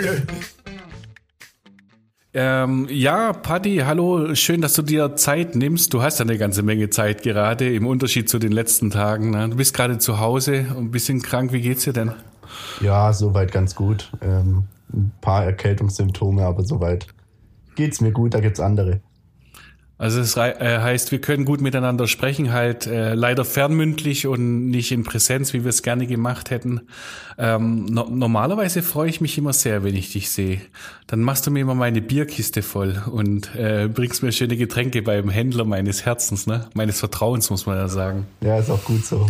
Ähm, 2.32 2.86
ja, 2.88 3.32
Paddy, 3.32 3.78
hallo, 3.84 4.36
schön, 4.36 4.60
dass 4.60 4.74
du 4.74 4.82
dir 4.82 5.16
Zeit 5.16 5.56
nimmst. 5.56 5.92
Du 5.92 6.02
hast 6.02 6.20
ja 6.20 6.24
eine 6.24 6.38
ganze 6.38 6.62
Menge 6.62 6.88
Zeit 6.88 7.22
gerade, 7.22 7.72
im 7.72 7.86
Unterschied 7.86 8.28
zu 8.28 8.38
den 8.38 8.52
letzten 8.52 8.90
Tagen. 8.90 9.30
Ne? 9.30 9.48
Du 9.48 9.56
bist 9.56 9.74
gerade 9.74 9.98
zu 9.98 10.20
Hause, 10.20 10.66
ein 10.76 10.92
bisschen 10.92 11.22
krank. 11.22 11.52
Wie 11.52 11.60
geht's 11.60 11.84
dir 11.84 11.92
denn? 11.92 12.12
Ja, 12.80 13.12
soweit 13.12 13.50
ganz 13.50 13.74
gut. 13.74 14.10
Ähm, 14.22 14.64
ein 14.92 15.12
paar 15.20 15.44
Erkältungssymptome, 15.44 16.44
aber 16.44 16.64
soweit 16.64 17.06
geht's 17.76 18.00
mir 18.00 18.12
gut. 18.12 18.34
Da 18.34 18.40
gibt's 18.40 18.60
andere. 18.60 19.00
Also 20.00 20.20
es 20.20 20.34
äh, 20.34 20.54
heißt, 20.80 21.12
wir 21.12 21.20
können 21.20 21.44
gut 21.44 21.60
miteinander 21.60 22.06
sprechen, 22.08 22.54
halt 22.54 22.86
äh, 22.86 23.12
leider 23.12 23.44
fernmündlich 23.44 24.26
und 24.26 24.70
nicht 24.70 24.92
in 24.92 25.04
Präsenz, 25.04 25.52
wie 25.52 25.62
wir 25.62 25.68
es 25.68 25.82
gerne 25.82 26.06
gemacht 26.06 26.48
hätten. 26.48 26.80
Ähm, 27.36 27.84
no 27.84 28.08
normalerweise 28.08 28.82
freue 28.82 29.10
ich 29.10 29.20
mich 29.20 29.36
immer 29.36 29.52
sehr, 29.52 29.84
wenn 29.84 29.94
ich 29.94 30.10
dich 30.10 30.30
sehe. 30.30 30.62
Dann 31.06 31.20
machst 31.20 31.46
du 31.46 31.50
mir 31.50 31.60
immer 31.60 31.74
meine 31.74 32.00
Bierkiste 32.00 32.62
voll 32.62 33.02
und 33.12 33.54
äh, 33.54 33.90
bringst 33.92 34.22
mir 34.22 34.32
schöne 34.32 34.56
Getränke 34.56 35.02
beim 35.02 35.28
Händler 35.28 35.66
meines 35.66 36.06
Herzens, 36.06 36.46
ne? 36.46 36.70
meines 36.72 36.98
Vertrauens, 36.98 37.50
muss 37.50 37.66
man 37.66 37.76
ja 37.76 37.88
sagen. 37.88 38.26
Ja, 38.40 38.58
ist 38.58 38.70
auch 38.70 38.82
gut 38.82 39.04
so. 39.04 39.28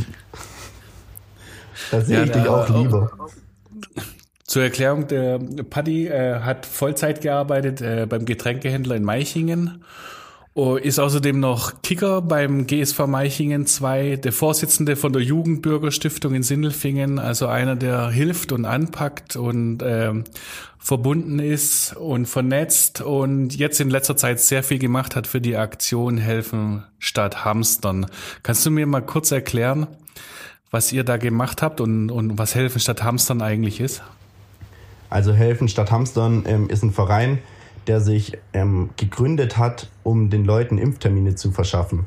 Da 1.90 2.00
sehe 2.00 2.18
Ja, 2.18 2.24
ich 2.26 2.30
dich 2.30 2.46
auch 2.46 2.68
lieber. 2.68 3.10
Zur 4.50 4.64
Erklärung, 4.64 5.06
der 5.06 5.38
Paddy 5.38 6.08
äh, 6.08 6.41
hat 6.41 6.67
Vollzeit 6.67 7.20
gearbeitet 7.20 7.82
äh, 7.82 8.06
beim 8.08 8.25
Getränkehändler 8.25 8.97
in 8.97 9.05
Meichingen. 9.05 9.85
Oh, 10.55 10.75
ist 10.75 10.99
außerdem 10.99 11.38
noch 11.38 11.82
Kicker 11.82 12.20
beim 12.20 12.67
GSV 12.67 13.06
Meichingen 13.06 13.67
2, 13.67 14.17
der 14.17 14.32
Vorsitzende 14.32 14.97
von 14.97 15.12
der 15.12 15.23
Jugendbürgerstiftung 15.23 16.35
in 16.35 16.43
Sindelfingen, 16.43 17.20
also 17.20 17.47
einer, 17.47 17.76
der 17.76 18.11
hilft 18.11 18.50
und 18.50 18.64
anpackt 18.64 19.37
und 19.37 19.85
ähm, 19.85 20.25
verbunden 20.81 21.38
ist 21.38 21.97
und 21.97 22.26
vernetzt 22.26 23.02
und 23.02 23.55
jetzt 23.55 23.79
in 23.79 23.88
letzter 23.88 24.17
Zeit 24.17 24.41
sehr 24.41 24.64
viel 24.64 24.81
gemacht 24.81 25.14
hat 25.14 25.29
für 25.29 25.41
die 25.41 25.56
Aktion 25.56 26.17
Helfen 26.19 26.82
statt 26.99 27.44
Hamstern. 27.44 28.06
Kannst 28.43 28.67
du 28.67 28.73
mir 28.73 28.87
mal 28.87 29.00
kurz 29.00 29.31
erklären, 29.31 29.87
was 30.73 30.91
ihr 30.91 31.05
da 31.05 31.19
gemacht 31.19 31.62
habt 31.62 31.81
und, 31.81 32.11
und 32.11 32.37
was 32.37 32.57
Helfen 32.57 32.80
statt 32.80 33.04
Hamstern 33.04 33.42
eigentlich 33.42 33.78
ist? 33.78 34.02
Also 35.11 35.33
Helfen 35.33 35.69
statt 35.69 35.90
Hamstern 35.90 36.45
ähm, 36.47 36.69
ist 36.71 36.83
ein 36.83 36.93
Verein, 36.93 37.38
der 37.87 38.00
sich 38.00 38.38
ähm, 38.52 38.90
gegründet 38.97 39.59
hat, 39.59 39.90
um 40.05 40.31
den 40.31 40.45
Leuten 40.45 40.79
Impftermine 40.79 41.35
zu 41.35 41.50
verschaffen. 41.50 42.07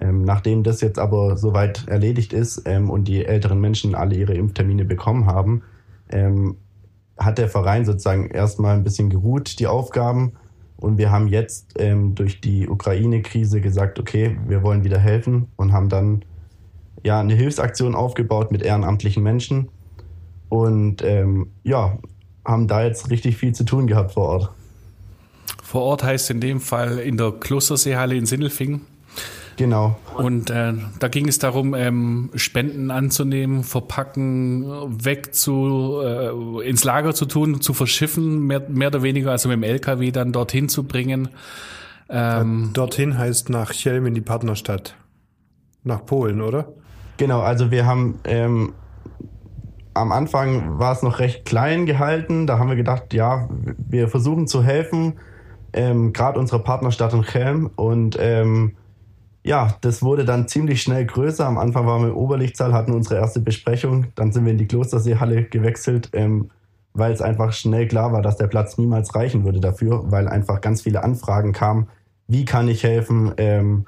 Ähm, 0.00 0.22
nachdem 0.22 0.62
das 0.62 0.80
jetzt 0.80 0.98
aber 0.98 1.36
soweit 1.36 1.86
erledigt 1.88 2.32
ist 2.32 2.62
ähm, 2.66 2.90
und 2.90 3.06
die 3.06 3.24
älteren 3.24 3.60
Menschen 3.60 3.94
alle 3.94 4.16
ihre 4.16 4.34
Impftermine 4.34 4.84
bekommen 4.84 5.26
haben, 5.26 5.62
ähm, 6.10 6.56
hat 7.18 7.38
der 7.38 7.48
Verein 7.48 7.84
sozusagen 7.84 8.28
erstmal 8.28 8.76
ein 8.76 8.84
bisschen 8.84 9.10
geruht, 9.10 9.58
die 9.58 9.66
Aufgaben. 9.66 10.32
Und 10.76 10.98
wir 10.98 11.10
haben 11.10 11.28
jetzt 11.28 11.74
ähm, 11.78 12.14
durch 12.14 12.40
die 12.40 12.68
Ukraine-Krise 12.68 13.60
gesagt, 13.60 13.98
okay, 13.98 14.36
wir 14.46 14.62
wollen 14.62 14.84
wieder 14.84 14.98
helfen 14.98 15.48
und 15.56 15.72
haben 15.72 15.88
dann 15.88 16.24
ja 17.04 17.20
eine 17.20 17.34
Hilfsaktion 17.34 17.94
aufgebaut 17.94 18.50
mit 18.50 18.62
ehrenamtlichen 18.62 19.22
Menschen. 19.22 19.68
Und 20.48 21.02
ähm, 21.02 21.50
ja, 21.62 21.98
haben 22.44 22.68
da 22.68 22.84
jetzt 22.84 23.10
richtig 23.10 23.36
viel 23.36 23.54
zu 23.54 23.64
tun 23.64 23.86
gehabt 23.86 24.12
vor 24.12 24.28
Ort. 24.28 24.50
Vor 25.62 25.82
Ort 25.82 26.04
heißt 26.04 26.30
in 26.30 26.40
dem 26.40 26.60
Fall 26.60 26.98
in 26.98 27.16
der 27.16 27.32
Klosterseehalle 27.32 28.14
in 28.16 28.26
Sindelfingen. 28.26 28.82
Genau. 29.56 29.96
Und 30.16 30.50
äh, 30.50 30.74
da 30.98 31.08
ging 31.08 31.28
es 31.28 31.38
darum, 31.38 31.74
ähm, 31.74 32.30
Spenden 32.34 32.90
anzunehmen, 32.90 33.62
verpacken, 33.62 34.64
weg 35.04 35.34
zu, 35.34 36.00
äh, 36.02 36.68
ins 36.68 36.84
Lager 36.84 37.14
zu 37.14 37.26
tun, 37.26 37.60
zu 37.60 37.72
verschiffen, 37.72 38.46
mehr, 38.46 38.62
mehr 38.68 38.88
oder 38.88 39.02
weniger, 39.02 39.30
also 39.30 39.48
mit 39.48 39.56
dem 39.56 39.62
LKW 39.62 40.10
dann 40.10 40.32
dorthin 40.32 40.68
zu 40.68 40.84
bringen. 40.84 41.28
Ähm, 42.08 42.70
Dorthin 42.72 43.16
heißt 43.16 43.48
nach 43.48 43.72
Chelm 43.72 44.06
in 44.06 44.14
die 44.14 44.20
Partnerstadt. 44.20 44.96
Nach 45.84 46.04
Polen, 46.04 46.40
oder? 46.40 46.68
Genau, 47.16 47.40
also 47.40 47.70
wir 47.70 47.86
haben 47.86 48.18
ähm, 48.24 48.72
am 49.94 50.12
Anfang 50.12 50.78
war 50.78 50.92
es 50.92 51.02
noch 51.02 51.20
recht 51.20 51.44
klein 51.44 51.86
gehalten. 51.86 52.46
Da 52.46 52.58
haben 52.58 52.68
wir 52.68 52.76
gedacht, 52.76 53.14
ja, 53.14 53.48
wir 53.78 54.08
versuchen 54.08 54.46
zu 54.46 54.62
helfen, 54.62 55.14
ähm, 55.72 56.12
gerade 56.12 56.38
unserer 56.38 56.58
Partnerstadt 56.58 57.14
in 57.14 57.22
Chelm. 57.22 57.70
Und 57.76 58.18
ähm, 58.20 58.76
ja, 59.44 59.76
das 59.82 60.02
wurde 60.02 60.24
dann 60.24 60.48
ziemlich 60.48 60.82
schnell 60.82 61.06
größer. 61.06 61.46
Am 61.46 61.58
Anfang 61.58 61.86
waren 61.86 62.02
wir 62.02 62.08
im 62.08 62.16
Oberlichtsaal, 62.16 62.72
hatten 62.72 62.92
unsere 62.92 63.16
erste 63.16 63.40
Besprechung. 63.40 64.06
Dann 64.14 64.32
sind 64.32 64.44
wir 64.44 64.52
in 64.52 64.58
die 64.58 64.66
Klosterseehalle 64.66 65.44
gewechselt, 65.44 66.10
ähm, 66.12 66.50
weil 66.92 67.12
es 67.12 67.22
einfach 67.22 67.52
schnell 67.52 67.86
klar 67.86 68.12
war, 68.12 68.22
dass 68.22 68.36
der 68.36 68.46
Platz 68.46 68.78
niemals 68.78 69.14
reichen 69.14 69.44
würde 69.44 69.60
dafür, 69.60 70.10
weil 70.10 70.28
einfach 70.28 70.60
ganz 70.60 70.82
viele 70.82 71.04
Anfragen 71.04 71.52
kamen. 71.52 71.88
Wie 72.26 72.44
kann 72.44 72.68
ich 72.68 72.82
helfen? 72.82 73.32
Ähm, 73.36 73.86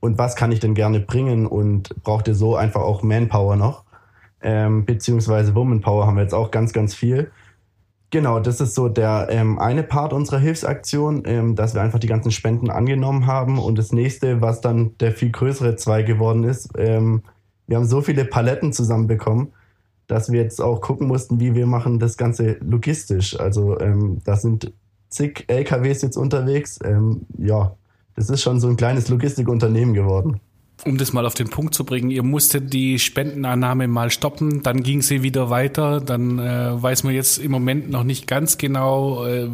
und 0.00 0.18
was 0.18 0.34
kann 0.34 0.52
ich 0.52 0.60
denn 0.60 0.74
gerne 0.74 1.00
bringen? 1.00 1.46
Und 1.46 2.02
brauchte 2.02 2.34
so 2.34 2.56
einfach 2.56 2.82
auch 2.82 3.02
Manpower 3.02 3.56
noch. 3.56 3.84
Ähm, 4.42 4.84
beziehungsweise 4.84 5.54
Womanpower 5.54 6.06
haben 6.06 6.16
wir 6.16 6.22
jetzt 6.22 6.34
auch 6.34 6.50
ganz, 6.50 6.72
ganz 6.72 6.94
viel. 6.94 7.30
Genau, 8.10 8.40
das 8.40 8.60
ist 8.60 8.74
so 8.74 8.88
der 8.88 9.28
ähm, 9.30 9.58
eine 9.58 9.82
Part 9.82 10.12
unserer 10.12 10.38
Hilfsaktion, 10.38 11.22
ähm, 11.24 11.56
dass 11.56 11.74
wir 11.74 11.80
einfach 11.80 11.98
die 11.98 12.06
ganzen 12.06 12.30
Spenden 12.30 12.70
angenommen 12.70 13.26
haben. 13.26 13.58
Und 13.58 13.78
das 13.78 13.92
nächste, 13.92 14.42
was 14.42 14.60
dann 14.60 14.96
der 14.98 15.12
viel 15.12 15.30
größere 15.30 15.76
Zweig 15.76 16.06
geworden 16.06 16.44
ist, 16.44 16.70
ähm, 16.76 17.22
wir 17.66 17.78
haben 17.78 17.86
so 17.86 18.02
viele 18.02 18.26
Paletten 18.26 18.72
zusammenbekommen, 18.72 19.52
dass 20.08 20.30
wir 20.30 20.42
jetzt 20.42 20.60
auch 20.60 20.82
gucken 20.82 21.06
mussten, 21.08 21.40
wie 21.40 21.54
wir 21.54 21.66
machen 21.66 21.98
das 21.98 22.18
Ganze 22.18 22.58
logistisch. 22.60 23.40
Also 23.40 23.80
ähm, 23.80 24.20
da 24.24 24.36
sind 24.36 24.72
zig 25.08 25.44
LKWs 25.46 26.02
jetzt 26.02 26.18
unterwegs. 26.18 26.78
Ähm, 26.84 27.22
ja, 27.38 27.74
das 28.14 28.28
ist 28.28 28.42
schon 28.42 28.60
so 28.60 28.68
ein 28.68 28.76
kleines 28.76 29.08
Logistikunternehmen 29.08 29.94
geworden 29.94 30.40
um 30.84 30.98
das 30.98 31.12
mal 31.12 31.26
auf 31.26 31.34
den 31.34 31.48
Punkt 31.48 31.74
zu 31.74 31.84
bringen, 31.84 32.10
ihr 32.10 32.22
musstet 32.22 32.72
die 32.72 32.98
Spendenannahme 32.98 33.86
mal 33.88 34.10
stoppen, 34.10 34.62
dann 34.62 34.82
ging 34.82 35.02
sie 35.02 35.22
wieder 35.22 35.48
weiter, 35.50 36.00
dann 36.00 36.38
äh, 36.38 36.82
weiß 36.82 37.04
man 37.04 37.14
jetzt 37.14 37.38
im 37.38 37.52
Moment 37.52 37.90
noch 37.90 38.04
nicht 38.04 38.26
ganz 38.26 38.58
genau, 38.58 39.24
äh, 39.24 39.48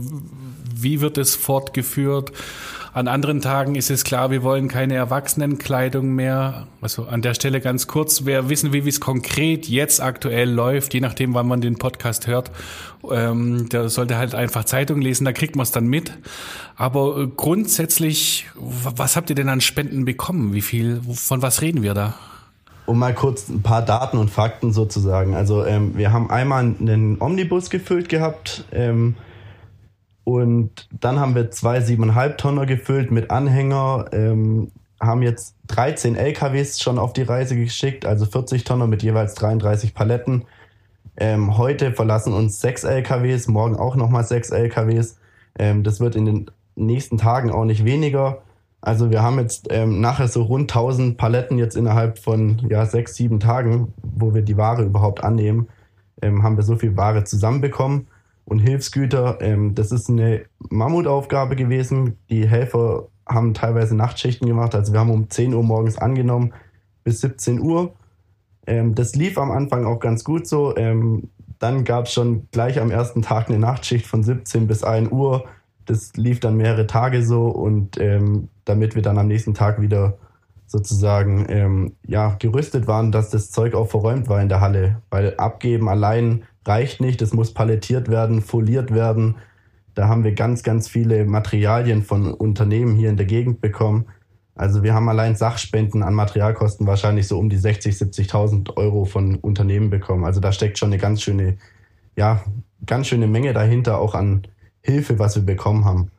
wie 0.74 1.00
wird 1.00 1.18
es 1.18 1.34
fortgeführt. 1.34 2.32
An 2.98 3.06
anderen 3.06 3.40
Tagen 3.40 3.76
ist 3.76 3.90
es 3.90 4.02
klar, 4.02 4.32
wir 4.32 4.42
wollen 4.42 4.66
keine 4.66 4.96
Erwachsenenkleidung 4.96 6.16
mehr. 6.16 6.66
Also 6.80 7.04
an 7.04 7.22
der 7.22 7.34
Stelle 7.34 7.60
ganz 7.60 7.86
kurz, 7.86 8.24
wer 8.24 8.48
wissen 8.48 8.72
will, 8.72 8.84
wie 8.84 8.88
es 8.88 8.98
konkret 8.98 9.68
jetzt 9.68 10.02
aktuell 10.02 10.50
läuft, 10.50 10.94
je 10.94 11.00
nachdem, 11.00 11.32
wann 11.32 11.46
man 11.46 11.60
den 11.60 11.78
Podcast 11.78 12.26
hört, 12.26 12.50
ähm, 13.08 13.68
der 13.68 13.88
sollte 13.88 14.16
halt 14.16 14.34
einfach 14.34 14.64
Zeitung 14.64 15.00
lesen, 15.00 15.24
da 15.24 15.32
kriegt 15.32 15.54
man 15.54 15.62
es 15.62 15.70
dann 15.70 15.86
mit. 15.86 16.18
Aber 16.74 17.18
äh, 17.18 17.28
grundsätzlich, 17.28 18.48
was 18.56 19.14
habt 19.14 19.30
ihr 19.30 19.36
denn 19.36 19.48
an 19.48 19.60
Spenden 19.60 20.04
bekommen? 20.04 20.52
Wie 20.52 20.60
viel, 20.60 21.00
von 21.14 21.40
was 21.40 21.62
reden 21.62 21.84
wir 21.84 21.94
da? 21.94 22.14
um 22.86 22.98
mal 22.98 23.14
kurz 23.14 23.48
ein 23.48 23.62
paar 23.62 23.82
Daten 23.82 24.18
und 24.18 24.30
Fakten 24.30 24.72
sozusagen. 24.72 25.36
Also 25.36 25.64
ähm, 25.64 25.96
wir 25.96 26.12
haben 26.12 26.30
einmal 26.30 26.64
einen 26.64 27.18
Omnibus 27.20 27.70
gefüllt 27.70 28.08
gehabt, 28.08 28.64
ähm, 28.72 29.14
und 30.28 30.88
dann 30.90 31.18
haben 31.18 31.34
wir 31.34 31.50
zwei 31.50 31.78
7,5 31.78 32.36
Tonner 32.36 32.66
gefüllt 32.66 33.10
mit 33.10 33.30
Anhänger, 33.30 34.10
ähm, 34.12 34.70
haben 35.00 35.22
jetzt 35.22 35.56
13 35.68 36.16
LKWs 36.16 36.82
schon 36.82 36.98
auf 36.98 37.14
die 37.14 37.22
Reise 37.22 37.56
geschickt, 37.56 38.04
also 38.04 38.26
40 38.26 38.64
Tonner 38.64 38.86
mit 38.86 39.02
jeweils 39.02 39.32
33 39.36 39.94
Paletten. 39.94 40.44
Ähm, 41.16 41.56
heute 41.56 41.92
verlassen 41.92 42.34
uns 42.34 42.60
sechs 42.60 42.84
LKWs, 42.84 43.48
morgen 43.48 43.74
auch 43.76 43.96
nochmal 43.96 44.22
sechs 44.22 44.50
LKWs. 44.50 45.16
Ähm, 45.58 45.82
das 45.82 45.98
wird 45.98 46.14
in 46.14 46.26
den 46.26 46.50
nächsten 46.76 47.16
Tagen 47.16 47.50
auch 47.50 47.64
nicht 47.64 47.86
weniger. 47.86 48.42
Also 48.82 49.10
wir 49.10 49.22
haben 49.22 49.38
jetzt 49.38 49.68
ähm, 49.70 50.02
nachher 50.02 50.28
so 50.28 50.42
rund 50.42 50.70
1000 50.70 51.16
Paletten 51.16 51.56
jetzt 51.56 51.74
innerhalb 51.74 52.18
von 52.18 52.66
ja, 52.68 52.84
sechs, 52.84 53.14
sieben 53.14 53.40
Tagen, 53.40 53.94
wo 54.02 54.34
wir 54.34 54.42
die 54.42 54.58
Ware 54.58 54.82
überhaupt 54.82 55.24
annehmen, 55.24 55.68
ähm, 56.20 56.42
haben 56.42 56.58
wir 56.58 56.64
so 56.64 56.76
viel 56.76 56.98
Ware 56.98 57.24
zusammenbekommen 57.24 58.08
und 58.48 58.58
Hilfsgüter. 58.58 59.38
Ähm, 59.40 59.74
das 59.74 59.92
ist 59.92 60.08
eine 60.08 60.44
Mammutaufgabe 60.70 61.54
gewesen. 61.54 62.16
Die 62.30 62.48
Helfer 62.48 63.08
haben 63.28 63.52
teilweise 63.52 63.94
Nachtschichten 63.94 64.48
gemacht. 64.48 64.74
Also 64.74 64.92
wir 64.92 65.00
haben 65.00 65.10
um 65.10 65.28
10 65.28 65.52
Uhr 65.52 65.62
morgens 65.62 65.98
angenommen 65.98 66.54
bis 67.04 67.20
17 67.20 67.60
Uhr. 67.60 67.94
Ähm, 68.66 68.94
das 68.94 69.14
lief 69.14 69.36
am 69.36 69.50
Anfang 69.50 69.84
auch 69.84 70.00
ganz 70.00 70.24
gut 70.24 70.46
so. 70.46 70.74
Ähm, 70.76 71.28
dann 71.58 71.84
gab 71.84 72.06
es 72.06 72.12
schon 72.12 72.48
gleich 72.50 72.80
am 72.80 72.90
ersten 72.90 73.20
Tag 73.20 73.48
eine 73.48 73.58
Nachtschicht 73.58 74.06
von 74.06 74.22
17 74.22 74.66
bis 74.66 74.82
1 74.82 75.10
Uhr. 75.10 75.44
Das 75.84 76.16
lief 76.16 76.40
dann 76.40 76.56
mehrere 76.56 76.86
Tage 76.86 77.22
so 77.22 77.48
und 77.48 77.98
ähm, 78.00 78.48
damit 78.64 78.94
wir 78.94 79.02
dann 79.02 79.18
am 79.18 79.26
nächsten 79.26 79.54
Tag 79.54 79.80
wieder 79.80 80.16
sozusagen 80.66 81.46
ähm, 81.48 81.96
ja, 82.06 82.36
gerüstet 82.38 82.86
waren, 82.86 83.10
dass 83.10 83.30
das 83.30 83.50
Zeug 83.50 83.74
auch 83.74 83.88
verräumt 83.88 84.28
war 84.28 84.40
in 84.40 84.48
der 84.48 84.60
Halle. 84.60 85.02
Weil 85.10 85.34
abgeben 85.36 85.88
allein 85.88 86.44
reicht 86.68 87.00
nicht, 87.00 87.22
es 87.22 87.32
muss 87.32 87.54
palettiert 87.54 88.08
werden, 88.08 88.42
foliert 88.42 88.94
werden. 88.94 89.36
Da 89.94 90.08
haben 90.08 90.22
wir 90.22 90.32
ganz, 90.32 90.62
ganz 90.62 90.88
viele 90.88 91.24
Materialien 91.24 92.02
von 92.02 92.32
Unternehmen 92.32 92.94
hier 92.94 93.10
in 93.10 93.16
der 93.16 93.26
Gegend 93.26 93.60
bekommen. 93.60 94.06
Also 94.54 94.82
wir 94.82 94.92
haben 94.92 95.08
allein 95.08 95.36
Sachspenden 95.36 96.02
an 96.02 96.14
Materialkosten 96.14 96.86
wahrscheinlich 96.86 97.28
so 97.28 97.38
um 97.38 97.48
die 97.48 97.56
60, 97.56 97.94
70.000 97.94 98.76
Euro 98.76 99.04
von 99.04 99.36
Unternehmen 99.36 99.88
bekommen. 99.88 100.24
Also 100.24 100.40
da 100.40 100.52
steckt 100.52 100.78
schon 100.78 100.90
eine 100.90 100.98
ganz 100.98 101.22
schöne, 101.22 101.58
ja, 102.16 102.44
ganz 102.84 103.06
schöne 103.06 103.28
Menge 103.28 103.52
dahinter 103.52 103.98
auch 103.98 104.14
an 104.14 104.46
Hilfe, 104.80 105.18
was 105.18 105.36
wir 105.36 105.44
bekommen 105.44 105.84
haben. 105.84 106.10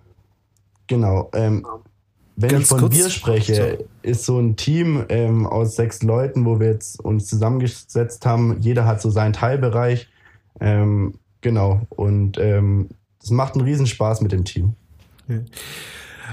Genau. 0.87 1.29
Ähm, 1.33 1.65
wenn 2.37 2.49
Ganz 2.49 2.63
ich 2.63 2.69
von 2.69 2.79
kurz. 2.79 2.95
wir 2.95 3.09
spreche, 3.09 3.85
ist 4.01 4.23
so 4.23 4.39
ein 4.39 4.55
Team 4.55 5.03
ähm, 5.09 5.45
aus 5.45 5.75
sechs 5.75 6.01
Leuten, 6.03 6.45
wo 6.45 6.61
wir 6.61 6.67
jetzt 6.67 7.03
uns 7.03 7.27
zusammengesetzt 7.27 8.25
haben. 8.25 8.61
Jeder 8.61 8.85
hat 8.85 9.01
so 9.01 9.09
seinen 9.09 9.33
Teilbereich. 9.33 10.07
Ähm, 10.59 11.15
genau. 11.41 11.81
Und 11.89 12.37
ähm, 12.37 12.89
es 13.21 13.31
macht 13.31 13.55
einen 13.55 13.65
Riesenspaß 13.65 14.21
mit 14.21 14.31
dem 14.31 14.45
Team. 14.45 14.73
Ja. 15.27 15.39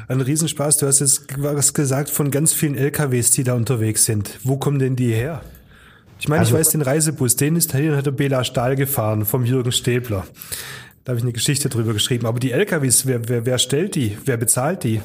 Ein 0.09 0.21
Riesenspaß. 0.21 0.79
Du 0.79 0.87
hast 0.87 1.01
jetzt 1.01 1.27
was 1.39 1.75
gesagt 1.75 2.11
von 2.11 2.31
ganz 2.31 2.53
vielen 2.53 2.77
LKWs, 2.77 3.31
die 3.31 3.45
da 3.45 3.55
unterwegs 3.55 4.05
sind. 4.05 4.39
Wo 4.45 4.57
kommen 4.57 4.79
denn 4.79 4.97
die 4.97 5.13
her? 5.13 5.43
Ich 6.19 6.29
meine, 6.29 6.41
also, 6.41 6.55
ich 6.55 6.61
weiß 6.61 6.71
den 6.71 6.83
Reisebus, 6.83 7.37
den 7.37 7.57
ist 7.57 7.73
den 7.73 7.97
hat 7.97 8.07
der 8.07 8.11
Bela 8.11 8.45
Stahl 8.45 8.77
gefahren 8.77 9.25
vom 9.25 9.45
Jürgen 9.45 9.73
Stäbler. 9.73 10.25
Da 11.05 11.11
habe 11.11 11.19
ich 11.19 11.25
eine 11.25 11.33
Geschichte 11.33 11.69
drüber 11.69 11.93
geschrieben. 11.93 12.27
Aber 12.27 12.41
die 12.41 12.53
LKWs, 12.53 13.07
wer, 13.07 13.29
wer, 13.29 13.47
wer 13.47 13.59
stellt 13.59 13.95
die? 13.95 14.17
Wer 14.25 14.37
bezahlt 14.37 14.83
die? 14.83 15.01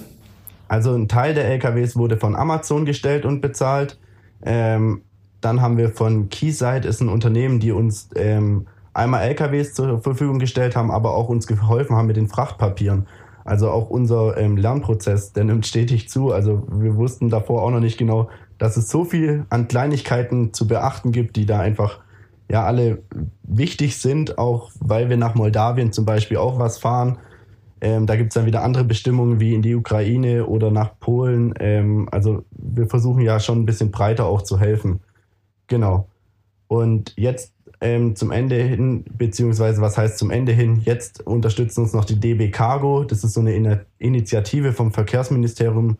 Also 0.67 0.95
ein 0.95 1.07
Teil 1.07 1.33
der 1.33 1.45
LKWs 1.45 1.95
wurde 1.95 2.17
von 2.17 2.35
Amazon 2.35 2.85
gestellt 2.85 3.25
und 3.25 3.41
bezahlt. 3.41 3.99
Ähm, 4.41 5.01
dann 5.41 5.61
haben 5.61 5.77
wir 5.77 5.89
von 5.89 6.29
Keyside, 6.29 6.87
ist 6.87 7.01
ein 7.01 7.09
Unternehmen, 7.09 7.59
die 7.59 7.71
uns 7.71 8.09
ähm, 8.15 8.67
einmal 8.93 9.24
LKWs 9.24 9.74
zur 9.74 10.01
Verfügung 10.01 10.39
gestellt 10.39 10.75
haben, 10.75 10.91
aber 10.91 11.15
auch 11.15 11.29
uns 11.29 11.48
geholfen 11.48 11.95
haben 11.95 12.07
mit 12.07 12.17
den 12.17 12.27
Frachtpapieren. 12.27 13.07
Also 13.43 13.69
auch 13.71 13.89
unser 13.89 14.38
ähm, 14.38 14.57
Lernprozess, 14.57 15.33
der 15.33 15.45
nimmt 15.45 15.65
stetig 15.65 16.10
zu. 16.10 16.31
Also 16.31 16.67
wir 16.71 16.95
wussten 16.95 17.29
davor 17.29 17.63
auch 17.63 17.71
noch 17.71 17.79
nicht 17.79 17.98
genau, 17.98 18.29
dass 18.57 18.77
es 18.77 18.89
so 18.89 19.03
viel 19.03 19.45
an 19.50 19.67
Kleinigkeiten 19.67 20.53
zu 20.53 20.67
beachten 20.67 21.12
gibt, 21.12 21.36
die 21.36 21.45
da 21.45 21.60
einfach 21.60 22.00
ja 22.50 22.63
alle 22.63 23.01
wichtig 23.43 23.98
sind, 23.98 24.38
auch 24.38 24.71
weil 24.79 25.10
wir 25.10 25.17
nach 25.17 25.36
Moldawien 25.36 25.91
zum 25.91 26.05
Beispiel 26.05 26.38
auch 26.38 26.60
was 26.60 26.77
fahren. 26.77 27.17
Ähm, 27.79 28.05
da 28.05 28.15
gibt 28.15 28.31
es 28.31 28.36
dann 28.36 28.45
wieder 28.45 28.62
andere 28.62 28.83
Bestimmungen 28.83 29.39
wie 29.39 29.55
in 29.55 29.63
die 29.63 29.74
Ukraine 29.74 30.45
oder 30.45 30.69
nach 30.69 31.00
Polen. 31.00 31.55
Ähm, 31.60 32.07
also 32.12 32.43
wir 32.51 32.88
versuchen 32.88 33.21
ja 33.21 33.39
schon 33.39 33.62
ein 33.62 33.65
bisschen 33.65 33.89
breiter 33.89 34.25
auch 34.25 34.43
zu 34.43 34.60
helfen. 34.60 35.00
Genau. 35.65 36.07
Und 36.67 37.13
jetzt 37.17 37.53
ähm, 37.81 38.15
zum 38.15 38.31
Ende 38.31 38.55
hin, 38.55 39.03
beziehungsweise 39.17 39.81
was 39.81 39.97
heißt 39.97 40.19
zum 40.19 40.29
Ende 40.29 40.51
hin, 40.51 40.81
jetzt 40.85 41.25
unterstützt 41.25 41.79
uns 41.79 41.93
noch 41.93 42.05
die 42.05 42.19
DB 42.19 42.51
Cargo. 42.51 43.03
Das 43.03 43.23
ist 43.23 43.33
so 43.33 43.41
eine 43.41 43.85
Initiative 43.97 44.71
vom 44.71 44.91
Verkehrsministerium, 44.91 45.97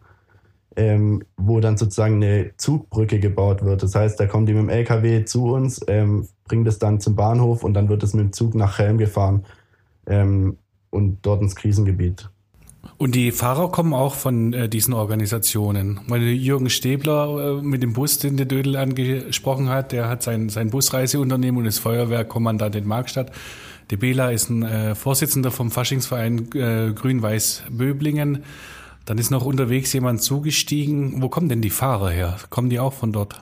ähm, 0.75 1.23
wo 1.38 1.59
dann 1.59 1.77
sozusagen 1.77 2.15
eine 2.15 2.51
Zugbrücke 2.55 3.19
gebaut 3.19 3.63
wird. 3.63 3.81
Das 3.81 3.95
heißt, 3.95 4.19
da 4.19 4.27
kommen 4.27 4.45
die 4.45 4.53
mit 4.53 4.61
dem 4.61 4.69
LKW 4.69 5.25
zu 5.25 5.53
uns, 5.53 5.81
ähm, 5.88 6.27
bringt 6.45 6.67
es 6.67 6.77
dann 6.77 7.00
zum 7.00 7.15
Bahnhof 7.15 7.63
und 7.63 7.73
dann 7.73 7.89
wird 7.89 8.03
es 8.03 8.13
mit 8.13 8.25
dem 8.25 8.33
Zug 8.33 8.53
nach 8.53 8.77
Helm 8.77 9.00
gefahren 9.00 9.43
ähm, 10.05 10.57
und 10.91 11.17
dort 11.23 11.41
ins 11.41 11.55
Krisengebiet. 11.55 12.29
Und 12.97 13.15
die 13.15 13.31
Fahrer 13.31 13.71
kommen 13.71 13.93
auch 13.93 14.15
von 14.15 14.53
äh, 14.53 14.69
diesen 14.69 14.93
Organisationen. 14.93 16.01
Weil 16.07 16.21
Jürgen 16.21 16.69
Stäbler 16.69 17.59
äh, 17.59 17.61
mit 17.61 17.83
dem 17.83 17.93
Bus, 17.93 18.19
den 18.19 18.38
der 18.38 18.45
Dödel 18.45 18.75
angesprochen 18.75 19.69
hat, 19.69 19.91
der 19.91 20.07
hat 20.09 20.23
sein, 20.23 20.50
sein 20.50 20.69
Busreiseunternehmen 20.69 21.61
und 21.61 21.67
ist 21.67 21.79
Feuerwehrkommandant 21.79 22.75
in 22.75 22.88
Markstadt. 22.88 23.31
De 23.91 23.97
Bela 23.97 24.31
ist 24.31 24.50
ein 24.50 24.63
äh, 24.63 24.95
Vorsitzender 24.95 25.51
vom 25.51 25.69
Faschingsverein 25.69 26.50
äh, 26.53 26.93
Grün-Weiß 26.93 27.63
Böblingen. 27.69 28.43
Dann 29.05 29.17
ist 29.17 29.31
noch 29.31 29.45
unterwegs 29.45 29.91
jemand 29.93 30.21
zugestiegen. 30.21 31.21
Wo 31.21 31.29
kommen 31.29 31.50
denn 31.50 31.61
die 31.61 31.69
Fahrer 31.69 32.09
her? 32.09 32.38
Kommen 32.50 32.69
die 32.69 32.79
auch 32.79 32.93
von 32.93 33.11
dort? 33.11 33.41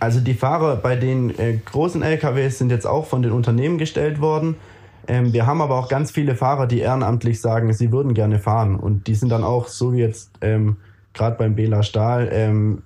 Also 0.00 0.20
die 0.20 0.34
Fahrer 0.34 0.76
bei 0.76 0.96
den 0.96 1.36
äh, 1.38 1.58
großen 1.64 2.02
LKWs 2.02 2.58
sind 2.58 2.70
jetzt 2.70 2.86
auch 2.86 3.06
von 3.06 3.22
den 3.22 3.32
Unternehmen 3.32 3.78
gestellt 3.78 4.20
worden. 4.20 4.56
Ähm, 5.06 5.32
wir 5.32 5.46
haben 5.46 5.60
aber 5.60 5.76
auch 5.78 5.88
ganz 5.88 6.10
viele 6.10 6.34
Fahrer, 6.34 6.66
die 6.66 6.80
ehrenamtlich 6.80 7.40
sagen, 7.40 7.72
sie 7.72 7.92
würden 7.92 8.14
gerne 8.14 8.38
fahren. 8.38 8.76
Und 8.76 9.06
die 9.06 9.14
sind 9.14 9.30
dann 9.30 9.44
auch, 9.44 9.68
so 9.68 9.92
wie 9.92 10.00
jetzt 10.00 10.32
ähm, 10.40 10.76
gerade 11.14 11.36
beim 11.36 11.54
Bela 11.54 11.82
Stahl, 11.82 12.28
ähm, 12.32 12.82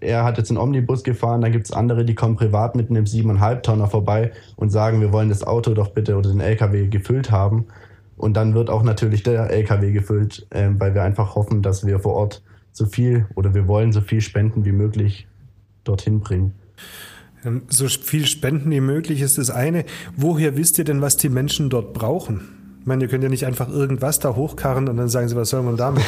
er 0.00 0.24
hat 0.24 0.38
jetzt 0.38 0.50
einen 0.50 0.58
Omnibus 0.58 1.02
gefahren, 1.02 1.40
dann 1.40 1.52
gibt 1.52 1.66
es 1.66 1.72
andere, 1.72 2.04
die 2.04 2.14
kommen 2.14 2.36
privat 2.36 2.76
mit 2.76 2.90
einem 2.90 3.04
7,5 3.04 3.62
Tonner 3.62 3.86
vorbei 3.88 4.32
und 4.56 4.70
sagen, 4.70 5.00
wir 5.00 5.12
wollen 5.12 5.28
das 5.28 5.46
Auto 5.46 5.74
doch 5.74 5.90
bitte 5.90 6.16
oder 6.16 6.30
den 6.30 6.40
LKW 6.40 6.88
gefüllt 6.88 7.30
haben. 7.30 7.66
Und 8.16 8.36
dann 8.36 8.54
wird 8.54 8.70
auch 8.70 8.82
natürlich 8.82 9.22
der 9.22 9.50
LKW 9.50 9.92
gefüllt, 9.92 10.46
äh, 10.50 10.68
weil 10.78 10.94
wir 10.94 11.02
einfach 11.02 11.34
hoffen, 11.34 11.62
dass 11.62 11.86
wir 11.86 11.98
vor 11.98 12.14
Ort 12.14 12.42
so 12.72 12.86
viel 12.86 13.26
oder 13.34 13.54
wir 13.54 13.66
wollen 13.66 13.92
so 13.92 14.00
viel 14.00 14.20
Spenden 14.20 14.64
wie 14.64 14.72
möglich 14.72 15.26
dorthin 15.84 16.20
bringen. 16.20 16.54
Ähm, 17.44 17.62
so 17.68 17.88
viel 17.88 18.26
Spenden 18.26 18.70
wie 18.70 18.80
möglich 18.80 19.20
ist 19.20 19.38
das 19.38 19.50
eine. 19.50 19.84
Woher 20.16 20.56
wisst 20.56 20.78
ihr 20.78 20.84
denn, 20.84 21.00
was 21.00 21.16
die 21.16 21.28
Menschen 21.28 21.70
dort 21.70 21.92
brauchen? 21.92 22.76
Ich 22.80 22.86
meine, 22.86 23.04
ihr 23.04 23.08
könnt 23.08 23.24
ja 23.24 23.30
nicht 23.30 23.46
einfach 23.46 23.68
irgendwas 23.68 24.18
da 24.18 24.36
hochkarren 24.36 24.88
und 24.88 24.96
dann 24.96 25.08
sagen 25.08 25.28
sie, 25.28 25.36
was 25.36 25.50
soll 25.50 25.62
man 25.62 25.76
damit? 25.76 26.04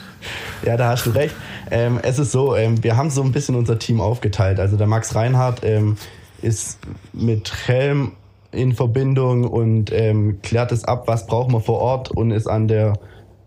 ja, 0.64 0.76
da 0.76 0.88
hast 0.88 1.06
du 1.06 1.10
recht. 1.10 1.34
Ähm, 1.70 1.98
es 2.02 2.18
ist 2.18 2.32
so, 2.32 2.56
ähm, 2.56 2.82
wir 2.82 2.96
haben 2.96 3.10
so 3.10 3.22
ein 3.22 3.32
bisschen 3.32 3.54
unser 3.54 3.78
Team 3.78 4.00
aufgeteilt. 4.00 4.58
Also 4.58 4.76
der 4.76 4.86
Max 4.86 5.14
Reinhardt 5.14 5.60
ähm, 5.62 5.96
ist 6.40 6.78
mit 7.12 7.52
Helm 7.66 8.12
in 8.52 8.72
Verbindung 8.72 9.44
und 9.44 9.92
ähm, 9.92 10.40
klärt 10.42 10.72
es 10.72 10.84
ab, 10.84 11.06
was 11.06 11.26
braucht 11.26 11.50
man 11.50 11.60
vor 11.60 11.80
Ort 11.80 12.10
und 12.10 12.30
ist 12.30 12.46
an 12.46 12.68
der 12.68 12.94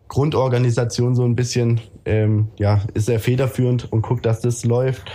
Grundorganisation 0.08 1.16
so 1.16 1.24
ein 1.24 1.36
bisschen, 1.36 1.82
ähm, 2.06 2.50
ja, 2.58 2.82
ist 2.94 3.06
sehr 3.06 3.20
federführend 3.20 3.92
und 3.92 4.02
guckt, 4.02 4.26
dass 4.26 4.42
das 4.42 4.66
läuft. 4.66 5.12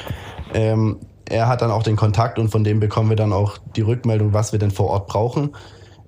Er 1.27 1.49
hat 1.49 1.63
dann 1.63 1.71
auch 1.71 1.83
den 1.83 1.97
Kontakt 1.97 2.39
und 2.39 2.51
von 2.51 2.65
dem 2.65 2.81
bekommen 2.81 3.09
wir 3.09 3.17
dann 3.17 3.33
auch 3.33 3.59
die 3.77 3.81
Rückmeldung, 3.81 4.33
was 4.33 4.53
wir 4.53 4.59
denn 4.59 4.71
vor 4.71 4.89
Ort 4.89 5.07
brauchen. 5.07 5.51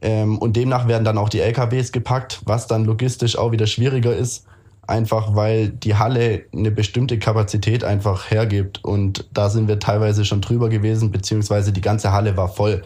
Ähm, 0.02 0.38
und 0.38 0.56
demnach 0.56 0.88
werden 0.88 1.04
dann 1.04 1.18
auch 1.18 1.28
die 1.28 1.40
LKWs 1.40 1.92
gepackt, 1.92 2.40
was 2.44 2.66
dann 2.66 2.84
logistisch 2.84 3.38
auch 3.38 3.52
wieder 3.52 3.66
schwieriger 3.66 4.14
ist, 4.14 4.44
einfach 4.86 5.34
weil 5.34 5.70
die 5.70 5.96
Halle 5.96 6.44
eine 6.52 6.70
bestimmte 6.70 7.18
Kapazität 7.18 7.82
einfach 7.82 8.30
hergibt. 8.30 8.84
Und 8.84 9.28
da 9.32 9.48
sind 9.48 9.68
wir 9.68 9.78
teilweise 9.78 10.24
schon 10.24 10.42
drüber 10.42 10.68
gewesen, 10.68 11.10
beziehungsweise 11.10 11.72
die 11.72 11.80
ganze 11.80 12.12
Halle 12.12 12.36
war 12.36 12.48
voll. 12.48 12.82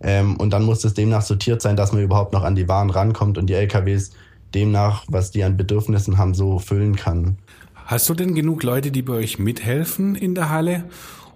Ähm, 0.00 0.36
und 0.36 0.50
dann 0.50 0.64
muss 0.64 0.84
es 0.84 0.94
demnach 0.94 1.22
sortiert 1.22 1.62
sein, 1.62 1.76
dass 1.76 1.92
man 1.92 2.02
überhaupt 2.02 2.32
noch 2.32 2.44
an 2.44 2.54
die 2.54 2.68
Waren 2.68 2.90
rankommt 2.90 3.38
und 3.38 3.46
die 3.46 3.54
LKWs 3.54 4.12
demnach, 4.54 5.04
was 5.08 5.30
die 5.30 5.44
an 5.44 5.56
Bedürfnissen 5.56 6.18
haben, 6.18 6.34
so 6.34 6.58
füllen 6.58 6.96
kann. 6.96 7.38
Hast 7.86 8.08
du 8.08 8.14
denn 8.14 8.34
genug 8.34 8.62
Leute, 8.62 8.90
die 8.90 9.02
bei 9.02 9.14
euch 9.14 9.38
mithelfen 9.38 10.14
in 10.14 10.34
der 10.34 10.50
Halle? 10.50 10.84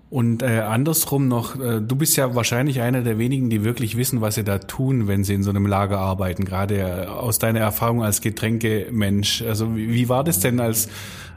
Und 0.08 0.42
äh, 0.42 0.60
andersrum 0.60 1.26
noch, 1.26 1.58
äh, 1.60 1.80
du 1.80 1.96
bist 1.96 2.16
ja 2.16 2.34
wahrscheinlich 2.36 2.80
einer 2.80 3.02
der 3.02 3.18
wenigen, 3.18 3.50
die 3.50 3.64
wirklich 3.64 3.96
wissen, 3.96 4.20
was 4.20 4.36
sie 4.36 4.44
da 4.44 4.58
tun, 4.58 5.08
wenn 5.08 5.24
sie 5.24 5.34
in 5.34 5.42
so 5.42 5.50
einem 5.50 5.66
Lager 5.66 5.98
arbeiten, 5.98 6.44
gerade 6.44 6.78
äh, 6.78 7.06
aus 7.06 7.40
deiner 7.40 7.60
Erfahrung 7.60 8.04
als 8.04 8.20
Getränkemensch. 8.20 9.42
Also 9.42 9.76
wie, 9.76 9.92
wie 9.92 10.08
war 10.08 10.22
das 10.22 10.38
denn, 10.38 10.60
als, 10.60 10.88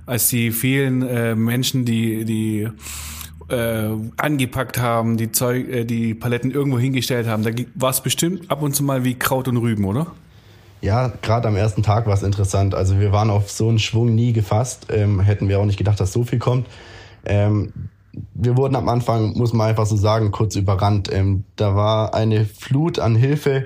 als 0.06 0.28
die 0.28 0.52
vielen 0.52 1.02
äh, 1.02 1.34
Menschen, 1.36 1.84
die, 1.84 2.26
die 2.26 2.70
äh, 3.50 3.90
angepackt 4.18 4.78
haben, 4.78 5.18
die, 5.18 5.32
Zeug, 5.32 5.68
äh, 5.68 5.86
die 5.86 6.14
Paletten 6.14 6.52
irgendwo 6.52 6.78
hingestellt 6.78 7.28
haben, 7.28 7.42
da 7.42 7.50
war 7.74 7.90
es 7.90 8.02
bestimmt 8.02 8.52
ab 8.52 8.62
und 8.62 8.76
zu 8.76 8.84
mal 8.84 9.04
wie 9.04 9.16
Kraut 9.16 9.48
und 9.48 9.58
Rüben, 9.58 9.86
oder? 9.86 10.08
Ja, 10.82 11.12
gerade 11.24 11.48
am 11.48 11.56
ersten 11.56 11.82
Tag 11.82 12.06
war 12.06 12.14
es 12.14 12.22
interessant. 12.22 12.76
Also 12.76 13.00
wir 13.00 13.12
waren 13.12 13.32
auf 13.32 13.50
so 13.50 13.68
einen 13.68 13.80
Schwung 13.80 14.14
nie 14.14 14.32
gefasst, 14.32 14.88
ähm, 14.92 15.20
hätten 15.20 15.50
wir 15.50 15.60
auch 15.60 15.66
nicht 15.66 15.78
gedacht, 15.78 16.00
dass 16.00 16.14
so 16.14 16.24
viel 16.24 16.40
kommt. 16.40 16.68
Ähm, 17.26 17.74
wir 18.34 18.58
wurden 18.58 18.76
am 18.76 18.90
Anfang, 18.90 19.38
muss 19.38 19.54
man 19.54 19.70
einfach 19.70 19.86
so 19.86 19.96
sagen, 19.96 20.32
kurz 20.32 20.56
überrannt. 20.56 21.10
Ähm, 21.12 21.44
da 21.56 21.76
war 21.76 22.14
eine 22.14 22.46
Flut 22.46 23.00
an 23.00 23.16
Hilfe, 23.16 23.66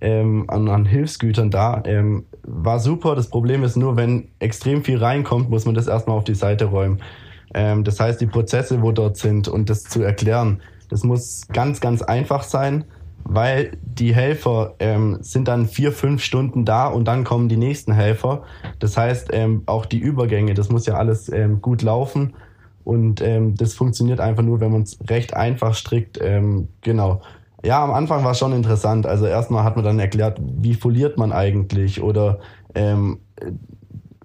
ähm, 0.00 0.44
an, 0.48 0.68
an, 0.68 0.84
Hilfsgütern 0.84 1.50
da. 1.50 1.82
Ähm, 1.86 2.24
war 2.42 2.80
super. 2.80 3.14
Das 3.14 3.28
Problem 3.28 3.64
ist 3.64 3.76
nur, 3.76 3.96
wenn 3.96 4.28
extrem 4.38 4.84
viel 4.84 4.98
reinkommt, 4.98 5.50
muss 5.50 5.64
man 5.64 5.74
das 5.74 5.86
erstmal 5.86 6.16
auf 6.16 6.24
die 6.24 6.34
Seite 6.34 6.66
räumen. 6.66 7.00
Ähm, 7.54 7.84
das 7.84 8.00
heißt, 8.00 8.20
die 8.20 8.26
Prozesse, 8.26 8.82
wo 8.82 8.92
dort 8.92 9.16
sind 9.16 9.48
und 9.48 9.70
das 9.70 9.84
zu 9.84 10.02
erklären, 10.02 10.60
das 10.88 11.04
muss 11.04 11.46
ganz, 11.52 11.80
ganz 11.80 12.02
einfach 12.02 12.42
sein, 12.42 12.84
weil 13.24 13.72
die 13.82 14.14
Helfer 14.14 14.74
ähm, 14.78 15.18
sind 15.20 15.48
dann 15.48 15.66
vier, 15.66 15.92
fünf 15.92 16.22
Stunden 16.22 16.64
da 16.64 16.86
und 16.86 17.06
dann 17.06 17.24
kommen 17.24 17.48
die 17.48 17.56
nächsten 17.56 17.92
Helfer. 17.92 18.42
Das 18.78 18.96
heißt, 18.96 19.28
ähm, 19.32 19.62
auch 19.66 19.86
die 19.86 19.98
Übergänge, 19.98 20.54
das 20.54 20.68
muss 20.68 20.86
ja 20.86 20.94
alles 20.94 21.30
gut 21.60 21.82
laufen. 21.82 22.34
Und 22.84 23.20
ähm, 23.20 23.54
das 23.54 23.74
funktioniert 23.74 24.20
einfach 24.20 24.42
nur, 24.42 24.60
wenn 24.60 24.72
man 24.72 24.82
es 24.82 24.98
recht 25.08 25.34
einfach 25.34 25.74
strickt. 25.74 26.18
Ähm, 26.20 26.68
genau. 26.80 27.22
Ja, 27.64 27.82
am 27.84 27.92
Anfang 27.92 28.24
war 28.24 28.32
es 28.32 28.38
schon 28.38 28.52
interessant. 28.52 29.06
Also 29.06 29.26
erstmal 29.26 29.64
hat 29.64 29.76
man 29.76 29.84
dann 29.84 29.98
erklärt, 29.98 30.40
wie 30.42 30.74
foliert 30.74 31.16
man 31.16 31.32
eigentlich 31.32 32.02
oder 32.02 32.40
ähm, 32.74 33.20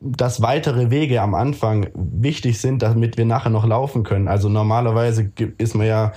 dass 0.02 0.42
weitere 0.42 0.90
Wege 0.90 1.22
am 1.22 1.36
Anfang 1.36 1.88
wichtig 1.94 2.60
sind, 2.60 2.82
damit 2.82 3.18
wir 3.18 3.26
nachher 3.26 3.50
noch 3.50 3.66
laufen 3.66 4.04
können. 4.04 4.28
Also 4.28 4.50
normalerweise 4.50 5.32
ist 5.58 5.76
man 5.76 5.88
ja 5.88 6.14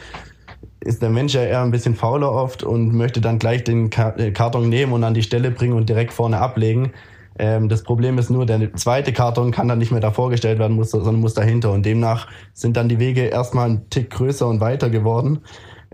ist 0.82 1.02
der 1.02 1.10
Mensch 1.10 1.34
ja 1.34 1.42
eher 1.42 1.62
ein 1.62 1.70
bisschen 1.70 1.94
fauler 1.94 2.32
oft 2.32 2.62
und 2.62 2.94
möchte 2.94 3.20
dann 3.20 3.38
gleich 3.38 3.64
den 3.64 3.90
äh, 3.92 4.30
Karton 4.30 4.68
nehmen 4.68 4.92
und 4.92 5.04
an 5.04 5.14
die 5.14 5.22
Stelle 5.22 5.50
bringen 5.50 5.74
und 5.74 5.88
direkt 5.88 6.12
vorne 6.12 6.38
ablegen. 6.38 6.92
Ähm, 7.40 7.70
das 7.70 7.82
Problem 7.82 8.18
ist 8.18 8.28
nur, 8.28 8.44
der 8.44 8.74
zweite 8.74 9.14
Karton 9.14 9.50
kann 9.50 9.66
dann 9.66 9.78
nicht 9.78 9.92
mehr 9.92 10.02
davor 10.02 10.28
gestellt 10.28 10.58
werden, 10.58 10.76
muss, 10.76 10.90
sondern 10.90 11.20
muss 11.20 11.32
dahinter. 11.32 11.72
Und 11.72 11.86
demnach 11.86 12.28
sind 12.52 12.76
dann 12.76 12.90
die 12.90 12.98
Wege 12.98 13.22
erstmal 13.22 13.70
ein 13.70 13.88
Tick 13.88 14.10
größer 14.10 14.46
und 14.46 14.60
weiter 14.60 14.90
geworden. 14.90 15.38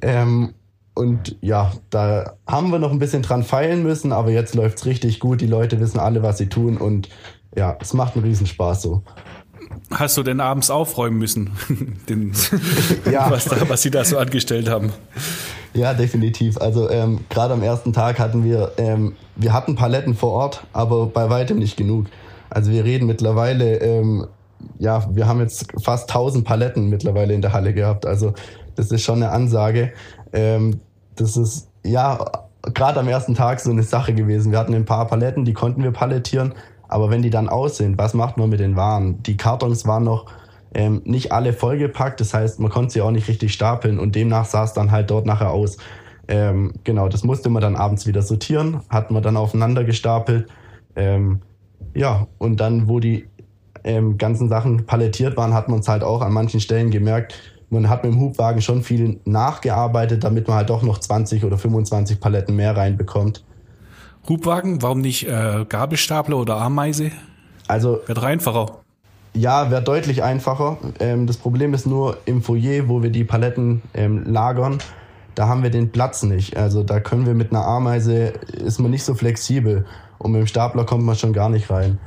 Ähm, 0.02 0.54
und 0.94 1.37
ja, 1.42 1.70
da 1.90 2.35
haben 2.48 2.72
wir 2.72 2.80
noch 2.80 2.90
ein 2.90 2.98
bisschen 2.98 3.22
dran 3.22 3.44
feilen 3.44 3.85
müssen, 3.85 4.11
aber 4.11 4.32
jetzt 4.32 4.56
läuft's 4.56 4.87
richtig 4.87 5.20
gut. 5.20 5.40
Die 5.40 5.46
Leute 5.46 5.78
wissen 5.78 6.00
alle, 6.00 6.24
was 6.24 6.38
sie 6.38 6.48
tun 6.48 6.78
und 6.78 7.11
ja, 7.56 7.76
es 7.80 7.94
macht 7.94 8.16
einen 8.16 8.24
Riesenspaß 8.24 8.82
so. 8.82 9.04
Hast 9.92 10.16
du 10.16 10.24
denn 10.24 10.40
abends 10.40 10.68
aufräumen 10.68 11.16
müssen, 11.16 11.50
Den, 12.09 12.32
ja. 13.09 13.30
was, 13.30 13.44
da, 13.44 13.68
was 13.68 13.82
sie 13.82 13.92
da 13.92 14.04
so 14.04 14.18
angestellt 14.18 14.68
haben? 14.68 14.92
Ja, 15.76 15.92
definitiv. 15.92 16.56
Also 16.58 16.88
ähm, 16.88 17.20
gerade 17.28 17.52
am 17.52 17.62
ersten 17.62 17.92
Tag 17.92 18.18
hatten 18.18 18.42
wir, 18.44 18.72
ähm, 18.78 19.14
wir 19.36 19.52
hatten 19.52 19.74
Paletten 19.74 20.14
vor 20.14 20.32
Ort, 20.32 20.66
aber 20.72 21.06
bei 21.06 21.28
weitem 21.28 21.58
nicht 21.58 21.76
genug. 21.76 22.06
Also 22.48 22.70
wir 22.70 22.84
reden 22.84 23.06
mittlerweile, 23.06 23.76
ähm, 23.80 24.26
ja, 24.78 25.06
wir 25.14 25.28
haben 25.28 25.40
jetzt 25.40 25.66
fast 25.82 26.08
1000 26.08 26.46
Paletten 26.46 26.88
mittlerweile 26.88 27.34
in 27.34 27.42
der 27.42 27.52
Halle 27.52 27.74
gehabt. 27.74 28.06
Also 28.06 28.32
das 28.74 28.90
ist 28.90 29.02
schon 29.02 29.22
eine 29.22 29.30
Ansage. 29.32 29.92
Ähm, 30.32 30.80
das 31.14 31.36
ist 31.36 31.68
ja 31.84 32.24
gerade 32.62 32.98
am 32.98 33.08
ersten 33.08 33.34
Tag 33.34 33.60
so 33.60 33.70
eine 33.70 33.82
Sache 33.82 34.14
gewesen. 34.14 34.52
Wir 34.52 34.58
hatten 34.58 34.74
ein 34.74 34.86
paar 34.86 35.06
Paletten, 35.06 35.44
die 35.44 35.52
konnten 35.52 35.82
wir 35.82 35.90
palettieren, 35.90 36.54
aber 36.88 37.10
wenn 37.10 37.20
die 37.20 37.30
dann 37.30 37.50
aus 37.50 37.76
sind, 37.76 37.98
was 37.98 38.14
macht 38.14 38.38
man 38.38 38.48
mit 38.48 38.60
den 38.60 38.76
Waren? 38.76 39.22
Die 39.24 39.36
Kartons 39.36 39.86
waren 39.86 40.04
noch 40.04 40.24
ähm, 40.74 41.02
nicht 41.05 41.33
alle 41.33 41.52
vollgepackt. 41.52 42.20
Das 42.20 42.35
heißt, 42.35 42.61
man 42.61 42.70
konnte 42.70 42.92
sie 42.92 43.00
auch 43.00 43.11
nicht 43.11 43.29
richtig 43.29 43.52
stapeln 43.52 43.98
und 43.98 44.14
demnach 44.14 44.44
sah 44.44 44.64
es 44.64 44.72
dann 44.72 44.90
halt 44.90 45.11
dort 45.11 45.26
nachher 45.26 45.50
aus. 45.50 45.76
Ähm, 46.29 46.72
genau, 46.85 47.09
das 47.09 47.24
musste 47.24 47.48
man 47.50 47.62
dann 47.62 47.76
abends 47.76 48.07
wieder 48.07 48.22
sortieren, 48.22 48.81
hat 48.88 49.11
man 49.11 49.22
dann 49.22 49.37
aufeinander 49.37 49.85
gestapelt. 49.85 50.48
Ähm, 50.96 51.40
ja, 51.94 52.26
und 52.38 52.61
dann, 52.61 52.88
wo 52.88 53.00
die 53.00 53.29
ähm, 53.85 54.18
ganzen 54.18 54.48
Sachen 54.48 54.87
palettiert 54.87 55.37
waren, 55.37 55.55
hat 55.55 55.68
man 55.68 55.81
es 55.81 55.88
halt 55.88 56.02
auch 56.02 56.20
an 56.20 56.33
manchen 56.33 56.61
Stellen 56.61 56.90
gemerkt, 56.90 57.35
man 57.70 57.88
hat 57.88 58.05
mit 58.05 58.12
dem 58.12 58.20
Hubwagen 58.20 58.62
schon 58.62 58.83
viel 58.83 59.20
nachgearbeitet, 59.24 60.22
damit 60.22 60.46
man 60.46 60.57
halt 60.57 60.70
doch 60.70 60.83
noch 60.83 60.98
20 60.98 61.44
oder 61.44 61.59
25 61.59 62.20
Paletten 62.20 62.55
mehr 62.55 62.76
reinbekommt. 62.76 63.44
Hubwagen, 64.29 64.83
warum 64.83 65.00
nicht 65.00 65.29
äh, 65.29 65.64
Gabelstapler 65.68 66.37
oder 66.37 66.57
Ameise? 66.57 67.11
Also 67.68 68.00
wird 68.07 68.22
einfacher. 68.22 68.86
Ja, 69.37 69.70
wäre 69.70 69.83
deutlich 69.83 70.22
einfacher. 70.22 70.79
Ähm, 70.99 71.27
das 71.27 71.37
Problem 71.37 71.75
ist 71.75 71.87
nur 71.87 72.16
im 72.25 72.40
Foyer, 72.40 72.88
wo 72.88 73.03
wir 73.03 73.11
die 73.11 73.25
Paletten 73.25 73.83
ähm, 73.92 74.25
lagern, 74.25 74.79
da 75.35 75.46
haben 75.46 75.62
wir 75.62 75.68
den 75.68 75.92
Platz 75.92 76.22
nicht. 76.22 76.57
Also 76.57 76.83
da 76.83 77.01
können 77.01 77.27
wir 77.27 77.35
mit 77.35 77.51
einer 77.51 77.66
Ameise, 77.66 78.33
ist 78.64 78.81
man 78.81 78.90
nicht 78.90 79.05
so 79.05 79.14
flexibel. 79.14 79.85
Und 80.16 80.33
mit 80.33 80.40
dem 80.40 80.46
Stapler 80.46 80.87
kommt 80.87 81.05
man 81.05 81.16
schon 81.16 81.35
gar 81.35 81.51
nicht 81.51 81.70
rein. 81.70 81.99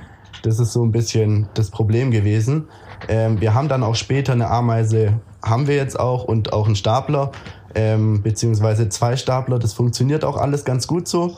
Das 0.41 0.57
ist 0.59 0.73
so 0.73 0.83
ein 0.83 0.91
bisschen 0.91 1.47
das 1.53 1.69
Problem 1.69 2.09
gewesen. 2.09 2.67
Ähm, 3.07 3.39
wir 3.39 3.53
haben 3.53 3.69
dann 3.69 3.83
auch 3.83 3.95
später 3.95 4.33
eine 4.33 4.49
Ameise, 4.49 5.19
haben 5.43 5.67
wir 5.67 5.75
jetzt 5.75 5.99
auch 5.99 6.23
und 6.23 6.51
auch 6.51 6.65
einen 6.65 6.75
Stapler, 6.75 7.31
ähm, 7.75 8.23
beziehungsweise 8.23 8.89
zwei 8.89 9.15
Stapler. 9.15 9.59
Das 9.59 9.73
funktioniert 9.73 10.25
auch 10.25 10.37
alles 10.37 10.65
ganz 10.65 10.87
gut 10.87 11.07
so. 11.07 11.37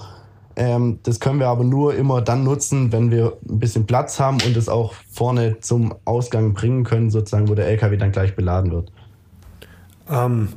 Ähm, 0.55 0.99
das 1.03 1.19
können 1.19 1.39
wir 1.39 1.47
aber 1.47 1.63
nur 1.63 1.95
immer 1.95 2.21
dann 2.21 2.43
nutzen, 2.43 2.91
wenn 2.91 3.11
wir 3.11 3.37
ein 3.49 3.59
bisschen 3.59 3.85
Platz 3.85 4.19
haben 4.19 4.37
und 4.45 4.55
es 4.57 4.69
auch 4.69 4.93
vorne 5.09 5.59
zum 5.59 5.95
Ausgang 6.05 6.53
bringen 6.53 6.83
können, 6.83 7.09
sozusagen, 7.09 7.47
wo 7.47 7.55
der 7.55 7.67
LKW 7.67 7.97
dann 7.97 8.11
gleich 8.11 8.35
beladen 8.35 8.71
wird. 8.71 8.91
Ähm, 10.09 10.49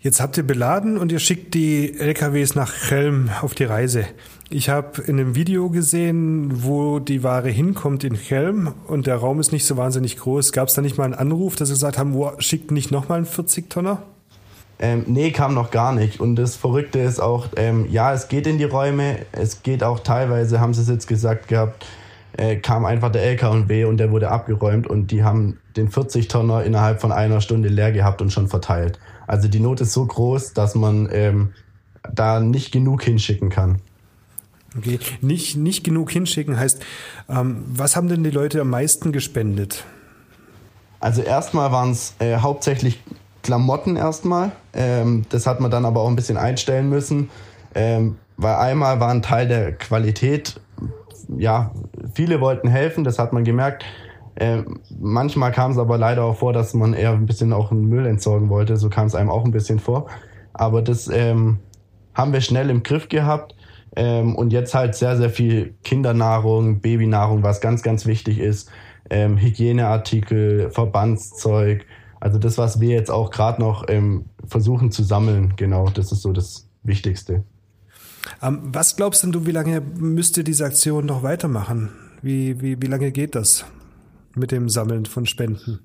jetzt 0.00 0.20
habt 0.20 0.36
ihr 0.36 0.46
beladen 0.46 0.98
und 0.98 1.12
ihr 1.12 1.18
schickt 1.18 1.54
die 1.54 1.98
LKWs 1.98 2.54
nach 2.54 2.72
Chelm 2.72 3.30
auf 3.40 3.54
die 3.54 3.64
Reise. 3.64 4.04
Ich 4.48 4.68
habe 4.68 5.02
in 5.02 5.18
einem 5.18 5.34
Video 5.34 5.70
gesehen, 5.70 6.62
wo 6.62 7.00
die 7.00 7.24
Ware 7.24 7.50
hinkommt 7.50 8.04
in 8.04 8.14
Chelm 8.14 8.74
und 8.86 9.06
der 9.08 9.16
Raum 9.16 9.40
ist 9.40 9.50
nicht 9.50 9.64
so 9.64 9.76
wahnsinnig 9.76 10.18
groß. 10.18 10.52
Gab 10.52 10.68
es 10.68 10.74
da 10.74 10.82
nicht 10.82 10.98
mal 10.98 11.04
einen 11.04 11.14
Anruf, 11.14 11.56
dass 11.56 11.68
sie 11.68 11.74
gesagt 11.74 11.98
haben, 11.98 12.14
wo 12.14 12.32
schickt 12.38 12.70
nicht 12.70 12.92
nochmal 12.92 13.18
einen 13.18 13.26
40-Tonner? 13.26 14.02
Ähm, 14.78 15.04
nee, 15.06 15.30
kam 15.30 15.54
noch 15.54 15.70
gar 15.70 15.92
nicht. 15.92 16.20
Und 16.20 16.36
das 16.36 16.56
Verrückte 16.56 16.98
ist 16.98 17.18
auch, 17.18 17.48
ähm, 17.56 17.86
ja, 17.90 18.12
es 18.12 18.28
geht 18.28 18.46
in 18.46 18.58
die 18.58 18.64
Räume, 18.64 19.18
es 19.32 19.62
geht 19.62 19.82
auch 19.82 20.00
teilweise, 20.00 20.60
haben 20.60 20.74
sie 20.74 20.82
es 20.82 20.88
jetzt 20.88 21.06
gesagt 21.06 21.48
gehabt, 21.48 21.86
äh, 22.36 22.56
kam 22.56 22.84
einfach 22.84 23.10
der 23.10 23.22
LKW 23.22 23.84
und 23.84 23.96
der 23.96 24.10
wurde 24.10 24.30
abgeräumt 24.30 24.86
und 24.86 25.10
die 25.10 25.24
haben 25.24 25.58
den 25.76 25.88
40-Tonner 25.88 26.64
innerhalb 26.64 27.00
von 27.00 27.12
einer 27.12 27.40
Stunde 27.40 27.70
leer 27.70 27.92
gehabt 27.92 28.20
und 28.20 28.30
schon 28.30 28.48
verteilt. 28.48 28.98
Also 29.26 29.48
die 29.48 29.60
Not 29.60 29.80
ist 29.80 29.92
so 29.92 30.04
groß, 30.04 30.52
dass 30.52 30.74
man 30.74 31.08
ähm, 31.10 31.52
da 32.12 32.40
nicht 32.40 32.72
genug 32.72 33.02
hinschicken 33.02 33.48
kann. 33.48 33.80
Okay, 34.76 34.98
nicht, 35.22 35.56
nicht 35.56 35.84
genug 35.84 36.10
hinschicken 36.10 36.58
heißt, 36.58 36.84
ähm, 37.30 37.64
was 37.66 37.96
haben 37.96 38.08
denn 38.08 38.22
die 38.22 38.30
Leute 38.30 38.60
am 38.60 38.68
meisten 38.68 39.12
gespendet? 39.12 39.84
Also 41.00 41.22
erstmal 41.22 41.72
waren 41.72 41.92
es 41.92 42.14
äh, 42.18 42.36
hauptsächlich 42.36 43.02
Klamotten 43.46 43.94
erstmal. 43.94 44.50
Ähm, 44.72 45.24
das 45.28 45.46
hat 45.46 45.60
man 45.60 45.70
dann 45.70 45.84
aber 45.84 46.00
auch 46.00 46.08
ein 46.08 46.16
bisschen 46.16 46.36
einstellen 46.36 46.88
müssen, 46.88 47.30
ähm, 47.76 48.16
weil 48.36 48.56
einmal 48.56 48.98
war 48.98 49.10
ein 49.10 49.22
Teil 49.22 49.46
der 49.46 49.72
Qualität, 49.72 50.60
ja, 51.38 51.70
viele 52.12 52.40
wollten 52.40 52.68
helfen, 52.68 53.04
das 53.04 53.20
hat 53.20 53.32
man 53.32 53.44
gemerkt. 53.44 53.84
Ähm, 54.38 54.80
manchmal 54.98 55.52
kam 55.52 55.70
es 55.70 55.78
aber 55.78 55.96
leider 55.96 56.24
auch 56.24 56.36
vor, 56.36 56.52
dass 56.52 56.74
man 56.74 56.92
eher 56.92 57.12
ein 57.12 57.26
bisschen 57.26 57.52
auch 57.52 57.70
einen 57.70 57.88
Müll 57.88 58.04
entsorgen 58.04 58.48
wollte. 58.48 58.76
So 58.76 58.90
kam 58.90 59.06
es 59.06 59.14
einem 59.14 59.30
auch 59.30 59.44
ein 59.44 59.52
bisschen 59.52 59.78
vor. 59.78 60.08
Aber 60.52 60.82
das 60.82 61.08
ähm, 61.08 61.58
haben 62.14 62.32
wir 62.32 62.40
schnell 62.40 62.68
im 62.68 62.82
Griff 62.82 63.08
gehabt. 63.08 63.54
Ähm, 63.94 64.34
und 64.34 64.52
jetzt 64.52 64.74
halt 64.74 64.96
sehr, 64.96 65.16
sehr 65.16 65.30
viel 65.30 65.74
Kindernahrung, 65.84 66.80
Babynahrung, 66.80 67.44
was 67.44 67.60
ganz, 67.60 67.82
ganz 67.82 68.06
wichtig 68.06 68.40
ist. 68.40 68.70
Ähm, 69.08 69.38
Hygieneartikel, 69.38 70.70
Verbandszeug. 70.70 71.86
Also 72.20 72.38
das, 72.38 72.58
was 72.58 72.80
wir 72.80 72.90
jetzt 72.90 73.10
auch 73.10 73.30
gerade 73.30 73.60
noch 73.60 73.84
ähm, 73.88 74.26
versuchen 74.46 74.90
zu 74.90 75.02
sammeln, 75.02 75.54
genau, 75.56 75.88
das 75.90 76.12
ist 76.12 76.22
so 76.22 76.32
das 76.32 76.68
Wichtigste. 76.82 77.44
Ähm, 78.42 78.60
was 78.64 78.96
glaubst 78.96 79.22
denn 79.22 79.32
du, 79.32 79.46
wie 79.46 79.52
lange 79.52 79.80
müsste 79.80 80.44
diese 80.44 80.64
Aktion 80.64 81.06
noch 81.06 81.22
weitermachen? 81.22 81.90
Wie, 82.22 82.60
wie, 82.60 82.80
wie 82.80 82.86
lange 82.86 83.12
geht 83.12 83.34
das 83.34 83.64
mit 84.34 84.50
dem 84.50 84.68
Sammeln 84.68 85.06
von 85.06 85.26
Spenden? 85.26 85.80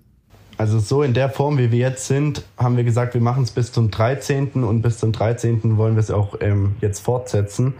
Also 0.58 0.80
so 0.80 1.02
in 1.02 1.14
der 1.14 1.30
Form, 1.30 1.58
wie 1.58 1.72
wir 1.72 1.80
jetzt 1.80 2.08
sind, 2.08 2.44
haben 2.58 2.78
wir 2.78 2.84
gesagt, 2.84 3.14
wir 3.14 3.22
machen 3.22 3.44
es 3.44 3.52
bis 3.52 3.72
zum 3.72 3.90
13. 3.90 4.64
und 4.64 4.82
bis 4.82 5.00
zum 5.00 5.12
13. 5.12 5.78
wollen 5.78 5.96
wir 5.96 6.02
es 6.02 6.12
auch 6.12 6.36
ähm, 6.40 6.76
jetzt 6.82 7.00
fortsetzen. 7.00 7.74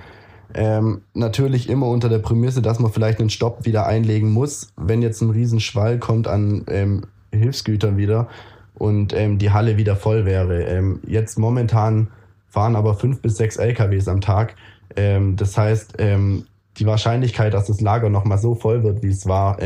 Ähm, 0.54 1.02
natürlich 1.14 1.70
immer 1.70 1.88
unter 1.88 2.10
der 2.10 2.20
Prämisse, 2.20 2.62
dass 2.62 2.80
man 2.80 2.92
vielleicht 2.92 3.20
einen 3.20 3.30
Stopp 3.30 3.66
wieder 3.66 3.86
einlegen 3.86 4.32
muss, 4.32 4.74
wenn 4.76 5.02
jetzt 5.02 5.22
ein 5.22 5.30
Riesenschwall 5.30 6.00
kommt 6.00 6.28
an 6.28 6.64
ähm, 6.68 7.06
Hilfsgütern 7.32 7.98
wieder 7.98 8.28
und 8.74 9.14
ähm, 9.14 9.38
die 9.38 9.52
Halle 9.52 9.78
wieder 9.78 9.96
voll 9.96 10.26
wäre. 10.26 10.64
Ähm, 10.64 11.00
jetzt 11.06 11.38
momentan 11.40 12.10
fahren 12.48 12.76
aber 12.76 12.96
fünf 12.96 13.22
bis 13.22 13.38
sechs 13.38 13.58
LKWs 13.58 14.08
am 14.08 14.22
Tag. 14.22 14.56
Ähm, 14.96 15.36
das 15.36 15.58
heißt, 15.58 15.96
ähm, 16.00 16.46
die 16.78 16.86
Wahrscheinlichkeit, 16.86 17.54
dass 17.54 17.68
das 17.68 17.82
Lager 17.82 18.10
nochmal 18.10 18.38
so 18.38 18.56
voll 18.56 18.84
wird, 18.84 19.04
wie 19.04 19.10
es 19.10 19.28
war, 19.28 19.60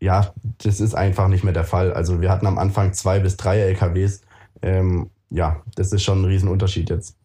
ja, 0.00 0.32
das 0.62 0.80
ist 0.80 0.94
einfach 0.94 1.28
nicht 1.28 1.44
mehr 1.44 1.52
der 1.52 1.64
Fall. 1.64 1.92
Also 1.92 2.22
wir 2.22 2.30
hatten 2.30 2.46
am 2.46 2.56
Anfang 2.56 2.94
zwei 2.94 3.18
bis 3.18 3.36
drei 3.36 3.58
LKWs. 3.58 4.22
ja, 5.28 5.62
das 5.74 5.92
ist 5.92 6.02
schon 6.02 6.22
ein 6.22 6.24
Riesenunterschied 6.24 6.88
jetzt 6.88 7.18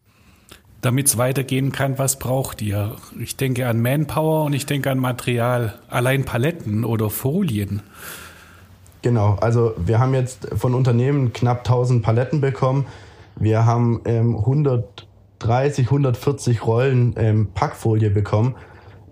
damit 0.84 1.06
es 1.06 1.16
weitergehen 1.16 1.72
kann, 1.72 1.98
was 1.98 2.18
braucht 2.18 2.60
ihr? 2.60 2.96
Ich 3.18 3.36
denke 3.36 3.66
an 3.66 3.80
Manpower 3.80 4.44
und 4.44 4.52
ich 4.52 4.66
denke 4.66 4.90
an 4.90 4.98
Material. 4.98 5.78
Allein 5.88 6.24
Paletten 6.24 6.84
oder 6.84 7.08
Folien. 7.08 7.82
Genau, 9.04 9.36
also 9.38 9.74
wir 9.76 9.98
haben 9.98 10.14
jetzt 10.14 10.48
von 10.56 10.72
Unternehmen 10.72 11.34
knapp 11.34 11.58
1000 11.58 12.02
Paletten 12.02 12.40
bekommen. 12.40 12.86
Wir 13.36 13.66
haben 13.66 14.00
ähm, 14.06 14.34
130, 14.34 15.88
140 15.88 16.66
Rollen 16.66 17.14
ähm, 17.18 17.48
Packfolie 17.52 18.08
bekommen. 18.08 18.54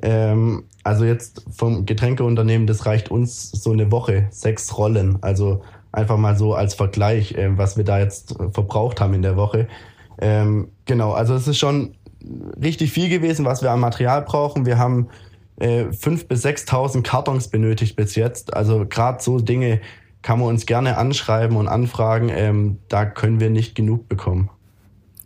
Ähm, 0.01 0.65
also 0.83 1.05
jetzt 1.05 1.45
vom 1.55 1.85
Getränkeunternehmen, 1.85 2.67
das 2.67 2.87
reicht 2.87 3.11
uns 3.11 3.51
so 3.51 3.71
eine 3.73 3.93
Woche, 3.93 4.29
sechs 4.31 4.79
Rollen. 4.79 5.19
Also 5.21 5.61
einfach 5.93 6.17
mal 6.17 6.39
so 6.39 6.55
als 6.55 6.73
Vergleich, 6.73 7.35
äh, 7.35 7.59
was 7.59 7.77
wir 7.77 7.85
da 7.85 7.99
jetzt 7.99 8.35
verbraucht 8.55 8.99
haben 8.99 9.13
in 9.13 9.21
der 9.21 9.37
Woche. 9.37 9.69
Ähm, 10.23 10.69
genau, 10.87 11.13
also 11.13 11.35
es 11.35 11.47
ist 11.47 11.59
schon 11.59 11.97
richtig 12.63 12.93
viel 12.93 13.11
gewesen, 13.11 13.45
was 13.45 13.61
wir 13.61 13.71
an 13.71 13.81
Material 13.81 14.23
brauchen. 14.23 14.65
Wir 14.65 14.79
haben 14.79 15.09
äh, 15.57 15.85
5.000 15.85 16.29
bis 16.29 16.45
6.000 16.45 17.03
Kartons 17.03 17.49
benötigt 17.49 17.97
bis 17.97 18.15
jetzt. 18.15 18.55
Also 18.55 18.87
gerade 18.89 19.23
so 19.23 19.39
Dinge 19.39 19.81
kann 20.23 20.39
man 20.39 20.49
uns 20.49 20.67
gerne 20.67 20.97
anschreiben 20.97 21.57
und 21.57 21.69
anfragen. 21.69 22.31
Ähm, 22.31 22.79
da 22.89 23.05
können 23.05 23.41
wir 23.41 23.51
nicht 23.51 23.75
genug 23.75 24.09
bekommen. 24.09 24.51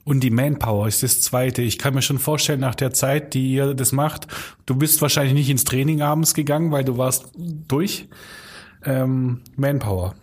Und 0.04 0.20
die 0.20 0.30
Manpower 0.30 0.86
ist 0.86 1.02
das 1.02 1.20
Zweite. 1.20 1.62
Ich 1.62 1.78
kann 1.78 1.92
mir 1.92 2.02
schon 2.02 2.20
vorstellen, 2.20 2.60
nach 2.60 2.76
der 2.76 2.92
Zeit, 2.92 3.34
die 3.34 3.52
ihr 3.52 3.74
das 3.74 3.90
macht, 3.90 4.28
du 4.64 4.76
bist 4.76 5.02
wahrscheinlich 5.02 5.34
nicht 5.34 5.50
ins 5.50 5.64
Training 5.64 6.00
abends 6.00 6.32
gegangen, 6.32 6.70
weil 6.70 6.84
du 6.84 6.96
warst 6.96 7.26
durch. 7.36 8.08
Ähm, 8.84 9.40
Manpower. 9.56 10.14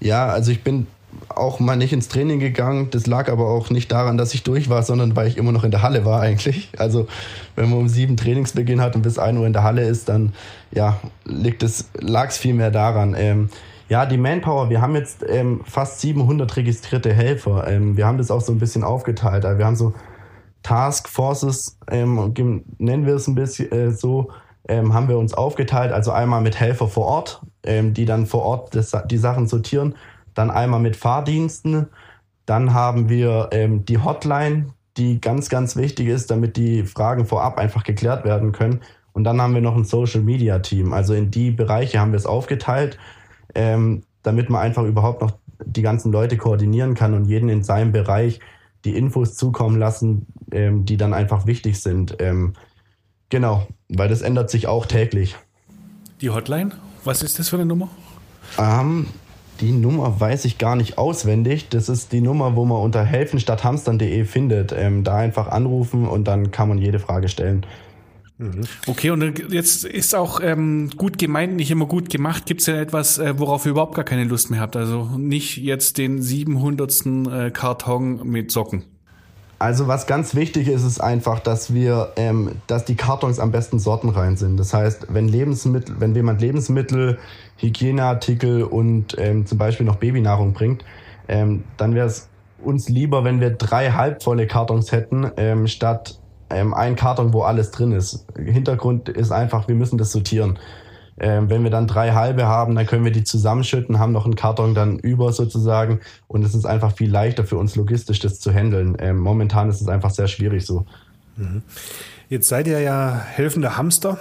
Ja, 0.00 0.26
also 0.26 0.50
ich 0.50 0.64
bin 0.64 0.88
auch 1.28 1.60
mal 1.60 1.76
nicht 1.76 1.92
ins 1.92 2.08
Training 2.08 2.40
gegangen. 2.40 2.88
Das 2.90 3.06
lag 3.06 3.30
aber 3.30 3.48
auch 3.48 3.70
nicht 3.70 3.90
daran, 3.92 4.16
dass 4.16 4.34
ich 4.34 4.42
durch 4.42 4.68
war, 4.68 4.82
sondern 4.82 5.16
weil 5.16 5.28
ich 5.28 5.36
immer 5.36 5.52
noch 5.52 5.64
in 5.64 5.70
der 5.70 5.82
Halle 5.82 6.04
war 6.04 6.20
eigentlich. 6.20 6.70
Also 6.78 7.06
wenn 7.56 7.70
man 7.70 7.80
um 7.80 7.88
sieben 7.88 8.16
Trainingsbeginn 8.16 8.80
hat 8.80 8.96
und 8.96 9.02
bis 9.02 9.18
ein 9.18 9.36
Uhr 9.36 9.46
in 9.46 9.52
der 9.52 9.62
Halle 9.62 9.82
ist, 9.82 10.08
dann 10.08 10.32
ja, 10.72 10.98
liegt 11.24 11.62
es, 11.62 11.90
lag 11.98 12.28
es 12.28 12.38
viel 12.38 12.54
mehr 12.54 12.70
daran. 12.70 13.14
Ähm, 13.16 13.48
ja, 13.88 14.06
die 14.06 14.16
Manpower, 14.16 14.70
wir 14.70 14.80
haben 14.80 14.94
jetzt 14.94 15.24
ähm, 15.28 15.60
fast 15.64 16.00
700 16.00 16.56
registrierte 16.56 17.12
Helfer. 17.12 17.66
Ähm, 17.68 17.96
wir 17.96 18.06
haben 18.06 18.18
das 18.18 18.30
auch 18.30 18.40
so 18.40 18.52
ein 18.52 18.58
bisschen 18.58 18.84
aufgeteilt. 18.84 19.44
Also 19.44 19.58
wir 19.58 19.66
haben 19.66 19.76
so 19.76 19.92
Task 20.62 21.08
Forces, 21.08 21.78
ähm, 21.90 22.32
nennen 22.78 23.06
wir 23.06 23.14
es 23.14 23.26
ein 23.26 23.34
bisschen 23.34 23.70
äh, 23.72 23.90
so, 23.90 24.30
ähm, 24.68 24.94
haben 24.94 25.08
wir 25.08 25.18
uns 25.18 25.34
aufgeteilt. 25.34 25.92
Also 25.92 26.12
einmal 26.12 26.40
mit 26.40 26.58
Helfer 26.58 26.88
vor 26.88 27.06
Ort, 27.06 27.42
ähm, 27.64 27.94
die 27.94 28.04
dann 28.04 28.26
vor 28.26 28.44
Ort 28.44 28.74
das, 28.74 28.96
die 29.10 29.18
Sachen 29.18 29.46
sortieren 29.46 29.94
dann 30.34 30.50
einmal 30.50 30.80
mit 30.80 30.96
Fahrdiensten, 30.96 31.88
dann 32.46 32.74
haben 32.74 33.08
wir 33.08 33.50
ähm, 33.52 33.84
die 33.84 33.98
Hotline, 33.98 34.74
die 34.96 35.20
ganz, 35.20 35.48
ganz 35.48 35.76
wichtig 35.76 36.08
ist, 36.08 36.30
damit 36.30 36.56
die 36.56 36.84
Fragen 36.84 37.26
vorab 37.26 37.58
einfach 37.58 37.84
geklärt 37.84 38.24
werden 38.24 38.52
können. 38.52 38.80
Und 39.12 39.24
dann 39.24 39.40
haben 39.40 39.54
wir 39.54 39.60
noch 39.60 39.76
ein 39.76 39.84
Social 39.84 40.22
Media 40.22 40.58
Team. 40.58 40.92
Also 40.92 41.14
in 41.14 41.30
die 41.30 41.50
Bereiche 41.50 42.00
haben 42.00 42.12
wir 42.12 42.16
es 42.16 42.26
aufgeteilt, 42.26 42.98
ähm, 43.54 44.02
damit 44.22 44.50
man 44.50 44.62
einfach 44.62 44.84
überhaupt 44.84 45.22
noch 45.22 45.32
die 45.64 45.82
ganzen 45.82 46.12
Leute 46.12 46.36
koordinieren 46.36 46.94
kann 46.94 47.14
und 47.14 47.26
jeden 47.26 47.48
in 47.48 47.62
seinem 47.62 47.92
Bereich 47.92 48.40
die 48.84 48.96
Infos 48.96 49.36
zukommen 49.36 49.78
lassen, 49.78 50.26
ähm, 50.50 50.84
die 50.84 50.96
dann 50.96 51.14
einfach 51.14 51.46
wichtig 51.46 51.80
sind. 51.80 52.16
Ähm, 52.18 52.54
genau, 53.28 53.66
weil 53.88 54.08
das 54.08 54.22
ändert 54.22 54.50
sich 54.50 54.66
auch 54.66 54.86
täglich. 54.86 55.36
Die 56.20 56.30
Hotline, 56.30 56.72
was 57.04 57.22
ist 57.22 57.38
das 57.38 57.48
für 57.48 57.56
eine 57.56 57.66
Nummer? 57.66 57.88
Ähm, 58.58 59.06
die 59.62 59.72
Nummer 59.72 60.20
weiß 60.20 60.44
ich 60.44 60.58
gar 60.58 60.74
nicht 60.74 60.98
auswendig. 60.98 61.68
Das 61.68 61.88
ist 61.88 62.12
die 62.12 62.20
Nummer, 62.20 62.56
wo 62.56 62.64
man 62.64 62.82
unter 62.82 63.04
helfenstadthamstern.de 63.04 64.24
findet. 64.24 64.72
Ähm, 64.76 65.04
da 65.04 65.16
einfach 65.16 65.48
anrufen 65.48 66.06
und 66.06 66.26
dann 66.26 66.50
kann 66.50 66.68
man 66.68 66.78
jede 66.78 66.98
Frage 66.98 67.28
stellen. 67.28 67.64
Mhm. 68.38 68.62
Okay, 68.88 69.10
und 69.10 69.52
jetzt 69.52 69.84
ist 69.84 70.16
auch 70.16 70.40
ähm, 70.42 70.90
gut 70.96 71.16
gemeint, 71.16 71.54
nicht 71.54 71.70
immer 71.70 71.86
gut 71.86 72.10
gemacht. 72.10 72.44
Gibt 72.46 72.60
es 72.60 72.66
denn 72.66 72.74
etwas, 72.74 73.18
äh, 73.18 73.38
worauf 73.38 73.64
ihr 73.64 73.70
überhaupt 73.70 73.94
gar 73.94 74.04
keine 74.04 74.24
Lust 74.24 74.50
mehr 74.50 74.60
habt? 74.60 74.74
Also 74.74 75.04
nicht 75.16 75.58
jetzt 75.58 75.96
den 75.96 76.20
700. 76.20 77.06
Äh, 77.30 77.50
Karton 77.52 78.28
mit 78.28 78.50
Socken. 78.50 78.84
Also 79.62 79.86
was 79.86 80.08
ganz 80.08 80.34
wichtig 80.34 80.66
ist, 80.66 80.82
ist 80.82 81.00
einfach, 81.00 81.38
dass 81.38 81.72
wir, 81.72 82.14
ähm, 82.16 82.50
dass 82.66 82.84
die 82.84 82.96
Kartons 82.96 83.38
am 83.38 83.52
besten 83.52 83.78
sortenrein 83.78 84.36
sind. 84.36 84.56
Das 84.56 84.74
heißt, 84.74 85.06
wenn 85.10 85.28
Lebensmittel, 85.28 86.00
wenn 86.00 86.16
jemand 86.16 86.40
Lebensmittel, 86.40 87.20
Hygieneartikel 87.58 88.64
und 88.64 89.16
ähm, 89.18 89.46
zum 89.46 89.58
Beispiel 89.58 89.86
noch 89.86 89.96
Babynahrung 89.96 90.52
bringt, 90.52 90.84
ähm, 91.28 91.62
dann 91.76 91.94
wäre 91.94 92.08
es 92.08 92.28
uns 92.60 92.88
lieber, 92.88 93.22
wenn 93.22 93.38
wir 93.38 93.50
drei 93.50 93.92
halbvolle 93.92 94.48
Kartons 94.48 94.90
hätten, 94.90 95.30
ähm, 95.36 95.68
statt 95.68 96.18
ähm, 96.50 96.74
ein 96.74 96.96
Karton, 96.96 97.32
wo 97.32 97.42
alles 97.42 97.70
drin 97.70 97.92
ist. 97.92 98.26
Hintergrund 98.36 99.10
ist 99.10 99.30
einfach, 99.30 99.68
wir 99.68 99.76
müssen 99.76 99.96
das 99.96 100.10
sortieren. 100.10 100.58
Ähm, 101.18 101.50
wenn 101.50 101.62
wir 101.62 101.70
dann 101.70 101.86
drei 101.86 102.12
halbe 102.12 102.46
haben, 102.46 102.74
dann 102.74 102.86
können 102.86 103.04
wir 103.04 103.12
die 103.12 103.24
zusammenschütten, 103.24 103.98
haben 103.98 104.12
noch 104.12 104.24
einen 104.24 104.34
Karton 104.34 104.74
dann 104.74 104.98
über 104.98 105.32
sozusagen 105.32 106.00
und 106.26 106.44
es 106.44 106.54
ist 106.54 106.64
einfach 106.64 106.96
viel 106.96 107.10
leichter 107.10 107.44
für 107.44 107.58
uns 107.58 107.76
logistisch, 107.76 108.18
das 108.20 108.40
zu 108.40 108.52
handeln. 108.52 108.96
Ähm, 108.98 109.18
momentan 109.18 109.68
ist 109.68 109.80
es 109.80 109.88
einfach 109.88 110.10
sehr 110.10 110.28
schwierig 110.28 110.64
so. 110.64 110.86
Mhm. 111.36 111.62
Jetzt 112.28 112.48
seid 112.48 112.66
ihr 112.66 112.80
ja 112.80 113.14
helfende 113.14 113.76
Hamster. 113.76 114.18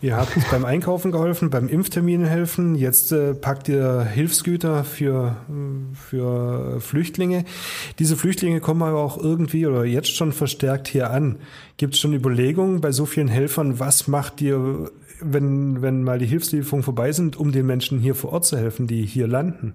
Ihr 0.00 0.16
habt 0.16 0.32
beim 0.50 0.64
Einkaufen 0.64 1.10
geholfen, 1.10 1.50
beim 1.50 1.66
Impftermin 1.66 2.24
helfen. 2.24 2.74
Jetzt 2.74 3.10
äh, 3.10 3.34
packt 3.34 3.68
ihr 3.68 4.02
Hilfsgüter 4.02 4.84
für, 4.84 5.36
für 5.94 6.80
Flüchtlinge. 6.80 7.44
Diese 7.98 8.16
Flüchtlinge 8.16 8.60
kommen 8.60 8.82
aber 8.82 8.98
auch 8.98 9.18
irgendwie 9.18 9.66
oder 9.66 9.84
jetzt 9.84 10.14
schon 10.14 10.32
verstärkt 10.32 10.88
hier 10.88 11.10
an. 11.10 11.36
Gibt 11.78 11.94
es 11.94 12.00
schon 12.00 12.12
Überlegungen 12.12 12.80
bei 12.80 12.92
so 12.92 13.06
vielen 13.06 13.28
Helfern, 13.28 13.80
was 13.80 14.08
macht 14.08 14.40
ihr 14.40 14.90
wenn, 15.20 15.82
wenn 15.82 16.02
mal 16.02 16.18
die 16.18 16.26
Hilfslieferungen 16.26 16.84
vorbei 16.84 17.12
sind, 17.12 17.36
um 17.36 17.52
den 17.52 17.66
Menschen 17.66 17.98
hier 17.98 18.14
vor 18.14 18.32
Ort 18.32 18.44
zu 18.44 18.56
helfen, 18.56 18.86
die 18.86 19.04
hier 19.04 19.26
landen? 19.26 19.74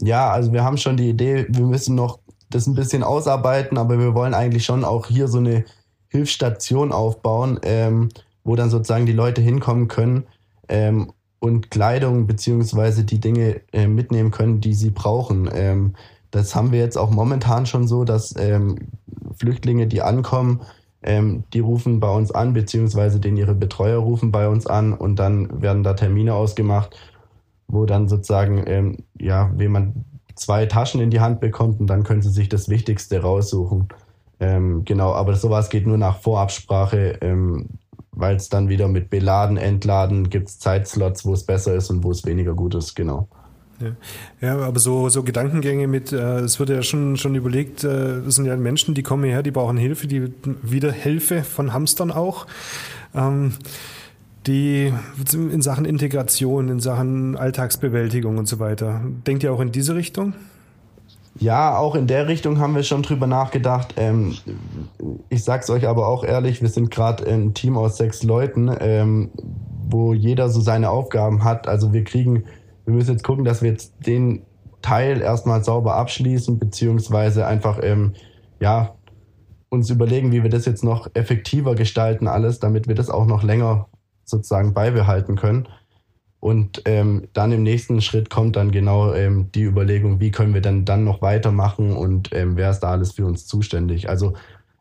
Ja, 0.00 0.30
also 0.30 0.52
wir 0.52 0.64
haben 0.64 0.76
schon 0.76 0.96
die 0.96 1.08
Idee, 1.08 1.46
wir 1.48 1.64
müssen 1.64 1.94
noch 1.94 2.18
das 2.50 2.66
ein 2.66 2.74
bisschen 2.74 3.02
ausarbeiten, 3.02 3.78
aber 3.78 3.98
wir 3.98 4.14
wollen 4.14 4.34
eigentlich 4.34 4.64
schon 4.64 4.84
auch 4.84 5.06
hier 5.06 5.28
so 5.28 5.38
eine 5.38 5.64
Hilfsstation 6.08 6.92
aufbauen, 6.92 7.58
ähm, 7.62 8.10
wo 8.44 8.56
dann 8.56 8.70
sozusagen 8.70 9.06
die 9.06 9.12
Leute 9.12 9.40
hinkommen 9.40 9.88
können 9.88 10.24
ähm, 10.68 11.12
und 11.40 11.70
Kleidung 11.70 12.26
beziehungsweise 12.26 13.04
die 13.04 13.20
Dinge 13.20 13.60
äh, 13.72 13.88
mitnehmen 13.88 14.30
können, 14.30 14.60
die 14.60 14.74
sie 14.74 14.90
brauchen. 14.90 15.48
Ähm, 15.52 15.94
das 16.30 16.54
haben 16.54 16.72
wir 16.72 16.78
jetzt 16.78 16.98
auch 16.98 17.10
momentan 17.10 17.66
schon 17.66 17.88
so, 17.88 18.04
dass 18.04 18.34
ähm, 18.38 18.76
Flüchtlinge, 19.38 19.86
die 19.86 20.02
ankommen, 20.02 20.60
Ähm, 21.06 21.44
die 21.52 21.60
rufen 21.60 22.00
bei 22.00 22.10
uns 22.10 22.32
an, 22.32 22.52
beziehungsweise 22.52 23.20
den 23.20 23.36
ihre 23.36 23.54
Betreuer 23.54 23.98
rufen 23.98 24.32
bei 24.32 24.48
uns 24.48 24.66
an 24.66 24.92
und 24.92 25.18
dann 25.18 25.62
werden 25.62 25.82
da 25.82 25.94
Termine 25.94 26.34
ausgemacht, 26.34 26.96
wo 27.68 27.86
dann 27.86 28.08
sozusagen, 28.08 28.64
ähm, 28.66 28.98
ja, 29.18 29.50
wenn 29.56 29.72
man 29.72 30.04
zwei 30.34 30.66
Taschen 30.66 31.00
in 31.00 31.10
die 31.10 31.20
Hand 31.20 31.40
bekommt 31.40 31.80
und 31.80 31.86
dann 31.86 32.04
können 32.04 32.22
sie 32.22 32.30
sich 32.30 32.48
das 32.48 32.68
Wichtigste 32.68 33.22
raussuchen. 33.22 33.88
Ähm, 34.38 34.84
genau, 34.84 35.12
aber 35.12 35.34
sowas 35.36 35.70
geht 35.70 35.86
nur 35.86 35.96
nach 35.96 36.18
Vorabsprache, 36.18 37.18
ähm, 37.22 37.68
weil 38.12 38.36
es 38.36 38.48
dann 38.48 38.68
wieder 38.68 38.88
mit 38.88 39.08
Beladen, 39.08 39.56
Entladen 39.56 40.28
gibt 40.28 40.48
es 40.48 40.58
Zeitslots, 40.58 41.24
wo 41.24 41.32
es 41.32 41.44
besser 41.44 41.74
ist 41.74 41.90
und 41.90 42.04
wo 42.04 42.10
es 42.10 42.24
weniger 42.26 42.54
gut 42.54 42.74
ist, 42.74 42.94
genau. 42.94 43.28
Ja. 44.40 44.58
aber 44.58 44.78
so, 44.78 45.08
so 45.08 45.22
Gedankengänge 45.22 45.86
mit, 45.86 46.12
äh, 46.12 46.40
es 46.40 46.58
wird 46.58 46.70
ja 46.70 46.82
schon, 46.82 47.16
schon 47.16 47.34
überlegt, 47.34 47.84
äh, 47.84 48.18
es 48.20 48.36
sind 48.36 48.46
ja 48.46 48.56
Menschen, 48.56 48.94
die 48.94 49.02
kommen 49.02 49.24
her, 49.24 49.42
die 49.42 49.50
brauchen 49.50 49.76
Hilfe, 49.76 50.06
die 50.06 50.32
wieder 50.62 50.92
Hilfe 50.92 51.42
von 51.42 51.72
Hamstern 51.72 52.10
auch. 52.10 52.46
Ähm, 53.14 53.52
die 54.46 54.92
in 55.32 55.60
Sachen 55.60 55.84
Integration, 55.84 56.68
in 56.68 56.80
Sachen 56.80 57.36
Alltagsbewältigung 57.36 58.38
und 58.38 58.46
so 58.46 58.60
weiter. 58.60 59.00
Denkt 59.26 59.42
ihr 59.42 59.52
auch 59.52 59.60
in 59.60 59.72
diese 59.72 59.94
Richtung? 59.96 60.34
Ja, 61.38 61.76
auch 61.76 61.94
in 61.94 62.06
der 62.06 62.28
Richtung 62.28 62.58
haben 62.58 62.74
wir 62.74 62.82
schon 62.82 63.02
drüber 63.02 63.26
nachgedacht. 63.26 63.94
Ähm, 63.96 64.36
ich 65.28 65.44
sag's 65.44 65.68
euch 65.68 65.86
aber 65.86 66.08
auch 66.08 66.24
ehrlich, 66.24 66.62
wir 66.62 66.68
sind 66.68 66.90
gerade 66.90 67.26
ein 67.26 67.52
Team 67.52 67.76
aus 67.76 67.98
sechs 67.98 68.22
Leuten, 68.22 68.70
ähm, 68.80 69.30
wo 69.88 70.14
jeder 70.14 70.48
so 70.48 70.60
seine 70.60 70.90
Aufgaben 70.90 71.44
hat. 71.44 71.68
Also 71.68 71.92
wir 71.92 72.04
kriegen, 72.04 72.44
wir 72.86 72.94
müssen 72.94 73.12
jetzt 73.12 73.24
gucken, 73.24 73.44
dass 73.44 73.62
wir 73.62 73.70
jetzt 73.70 73.94
den 74.06 74.42
Teil 74.80 75.20
erstmal 75.20 75.62
sauber 75.62 75.96
abschließen, 75.96 76.58
beziehungsweise 76.58 77.46
einfach, 77.46 77.80
ähm, 77.82 78.14
ja, 78.60 78.94
uns 79.68 79.90
überlegen, 79.90 80.32
wie 80.32 80.42
wir 80.42 80.50
das 80.50 80.64
jetzt 80.64 80.84
noch 80.84 81.08
effektiver 81.14 81.74
gestalten 81.74 82.28
alles, 82.28 82.60
damit 82.60 82.86
wir 82.88 82.94
das 82.94 83.10
auch 83.10 83.26
noch 83.26 83.42
länger 83.42 83.88
sozusagen 84.24 84.72
beibehalten 84.72 85.36
können. 85.36 85.68
Und 86.38 86.82
ähm, 86.84 87.26
dann 87.32 87.50
im 87.50 87.64
nächsten 87.64 88.00
Schritt 88.00 88.30
kommt 88.30 88.54
dann 88.54 88.70
genau 88.70 89.12
ähm, 89.12 89.50
die 89.52 89.64
Überlegung, 89.64 90.20
wie 90.20 90.30
können 90.30 90.54
wir 90.54 90.60
denn 90.60 90.84
dann 90.84 91.02
noch 91.02 91.20
weitermachen 91.20 91.96
und 91.96 92.30
ähm, 92.32 92.56
wer 92.56 92.70
ist 92.70 92.80
da 92.80 92.92
alles 92.92 93.12
für 93.12 93.26
uns 93.26 93.46
zuständig. 93.46 94.08
Also 94.08 94.34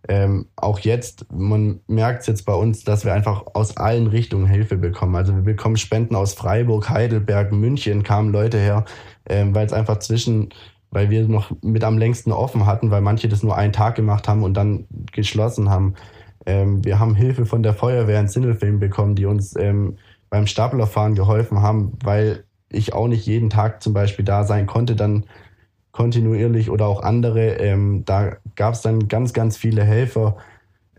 ähm, 0.07 0.47
auch 0.55 0.79
jetzt, 0.79 1.25
man 1.31 1.79
merkt 1.87 2.21
es 2.21 2.27
jetzt 2.27 2.45
bei 2.45 2.53
uns, 2.53 2.83
dass 2.83 3.05
wir 3.05 3.13
einfach 3.13 3.43
aus 3.53 3.77
allen 3.77 4.07
Richtungen 4.07 4.45
Hilfe 4.45 4.77
bekommen. 4.77 5.15
Also 5.15 5.35
wir 5.35 5.41
bekommen 5.41 5.77
Spenden 5.77 6.15
aus 6.15 6.33
Freiburg, 6.33 6.89
Heidelberg, 6.89 7.51
München 7.51 8.03
kamen 8.03 8.31
Leute 8.31 8.59
her, 8.59 8.85
ähm, 9.27 9.55
weil 9.55 9.65
es 9.65 9.73
einfach 9.73 9.99
zwischen, 9.99 10.49
weil 10.91 11.09
wir 11.09 11.27
noch 11.27 11.51
mit 11.61 11.83
am 11.83 11.97
längsten 11.97 12.31
offen 12.31 12.65
hatten, 12.65 12.91
weil 12.91 13.01
manche 13.01 13.27
das 13.27 13.41
nur 13.41 13.57
einen 13.57 13.73
Tag 13.73 13.95
gemacht 13.95 14.27
haben 14.27 14.43
und 14.43 14.55
dann 14.55 14.85
geschlossen 15.11 15.69
haben. 15.69 15.95
Ähm, 16.45 16.85
wir 16.85 16.99
haben 16.99 17.15
Hilfe 17.15 17.45
von 17.45 17.63
der 17.63 17.73
Feuerwehr 17.73 18.19
in 18.19 18.27
Sindelfilm 18.27 18.79
bekommen, 18.79 19.15
die 19.15 19.25
uns 19.25 19.55
ähm, 19.57 19.97
beim 20.29 20.45
Staplerfahren 20.45 21.15
geholfen 21.15 21.61
haben, 21.61 21.93
weil 22.03 22.43
ich 22.69 22.93
auch 22.93 23.07
nicht 23.07 23.25
jeden 23.25 23.49
Tag 23.49 23.81
zum 23.81 23.93
Beispiel 23.93 24.25
da 24.25 24.43
sein 24.43 24.67
konnte, 24.67 24.95
dann 24.95 25.25
kontinuierlich 25.91 26.69
oder 26.69 26.87
auch 26.87 27.01
andere. 27.01 27.55
Ähm, 27.55 28.03
da 28.05 28.37
gab 28.55 28.73
es 28.73 28.81
dann 28.81 29.07
ganz, 29.07 29.33
ganz 29.33 29.57
viele 29.57 29.83
Helfer. 29.83 30.37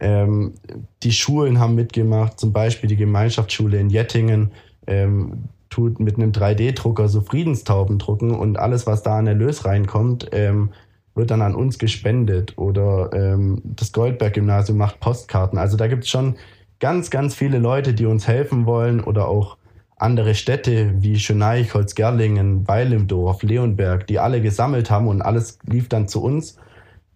Ähm, 0.01 0.55
die 1.03 1.13
Schulen 1.13 1.59
haben 1.59 1.75
mitgemacht, 1.75 2.39
zum 2.39 2.53
Beispiel 2.53 2.89
die 2.89 2.97
Gemeinschaftsschule 2.97 3.79
in 3.79 3.91
Jettingen 3.91 4.53
ähm, 4.87 5.45
tut 5.71 6.01
mit 6.01 6.17
einem 6.17 6.33
3D-Drucker 6.33 7.09
so 7.09 7.21
Friedenstauben 7.21 7.99
drucken 7.99 8.33
und 8.33 8.59
alles, 8.59 8.87
was 8.87 9.03
da 9.03 9.19
an 9.19 9.27
Erlös 9.27 9.65
reinkommt, 9.65 10.29
ähm, 10.33 10.71
wird 11.15 11.31
dann 11.31 11.43
an 11.43 11.55
uns 11.55 11.79
gespendet 11.79 12.55
oder 12.57 13.11
ähm, 13.13 13.63
das 13.65 13.93
Goldberg-Gymnasium 13.93 14.79
macht 14.79 15.01
Postkarten. 15.01 15.59
Also 15.59 15.77
da 15.77 15.87
gibt 15.89 16.05
es 16.05 16.11
schon 16.11 16.37
ganz, 16.79 17.11
ganz 17.11 17.35
viele 17.35 17.59
Leute, 17.59 17.95
die 17.95 18.07
uns 18.07 18.29
helfen 18.29 18.67
wollen 18.67 19.03
oder 19.03 19.29
auch 19.29 19.57
andere 19.97 20.35
Städte 20.35 20.95
wie 20.99 21.19
Schöneich, 21.19 21.73
Holzgerlingen, 21.73 22.69
Weilimdorf, 22.69 23.43
Leonberg, 23.43 24.07
die 24.07 24.19
alle 24.19 24.43
gesammelt 24.43 24.91
haben 24.91 25.09
und 25.09 25.23
alles 25.23 25.59
lief 25.67 25.89
dann 25.89 26.07
zu 26.07 26.23
uns, 26.23 26.59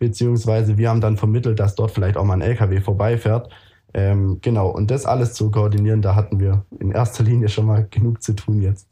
beziehungsweise 0.00 0.76
wir 0.78 0.88
haben 0.88 1.00
dann 1.00 1.16
vermittelt, 1.16 1.60
dass 1.60 1.76
dort 1.76 1.92
vielleicht 1.92 2.16
auch 2.16 2.24
mal 2.24 2.34
ein 2.34 2.40
LKW 2.40 2.80
vorbeifährt. 2.80 3.50
Ähm, 3.92 4.38
genau, 4.40 4.68
und 4.68 4.90
das 4.90 5.04
alles 5.04 5.34
zu 5.34 5.50
koordinieren, 5.50 6.02
da 6.02 6.16
hatten 6.16 6.40
wir 6.40 6.64
in 6.80 6.90
erster 6.90 7.22
Linie 7.22 7.48
schon 7.48 7.66
mal 7.66 7.86
genug 7.88 8.22
zu 8.22 8.32
tun 8.32 8.62
jetzt. 8.62 8.88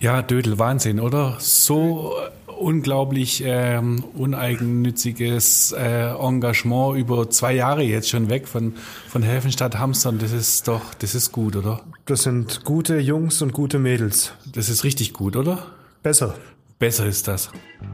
Ja, 0.00 0.20
Dödel, 0.20 0.58
Wahnsinn, 0.58 1.00
oder? 1.00 1.36
So 1.38 2.12
unglaublich 2.58 3.42
ähm, 3.44 4.04
uneigennütziges 4.14 5.72
äh, 5.72 6.10
Engagement 6.14 6.98
über 6.98 7.30
zwei 7.30 7.54
Jahre 7.54 7.82
jetzt 7.82 8.08
schon 8.08 8.28
weg 8.28 8.48
von, 8.48 8.74
von 9.08 9.22
Helfenstadt 9.22 9.78
Hamstern. 9.78 10.18
Das 10.18 10.32
ist 10.32 10.68
doch, 10.68 10.94
das 10.94 11.14
ist 11.14 11.32
gut, 11.32 11.56
oder? 11.56 11.80
Das 12.06 12.22
sind 12.22 12.64
gute 12.64 12.98
Jungs 12.98 13.42
und 13.42 13.52
gute 13.52 13.78
Mädels. 13.78 14.32
Das 14.50 14.68
ist 14.68 14.84
richtig 14.84 15.12
gut, 15.12 15.36
oder? 15.36 15.66
Besser. 16.02 16.34
Besser 16.78 17.06
ist 17.06 17.28
das. 17.28 17.50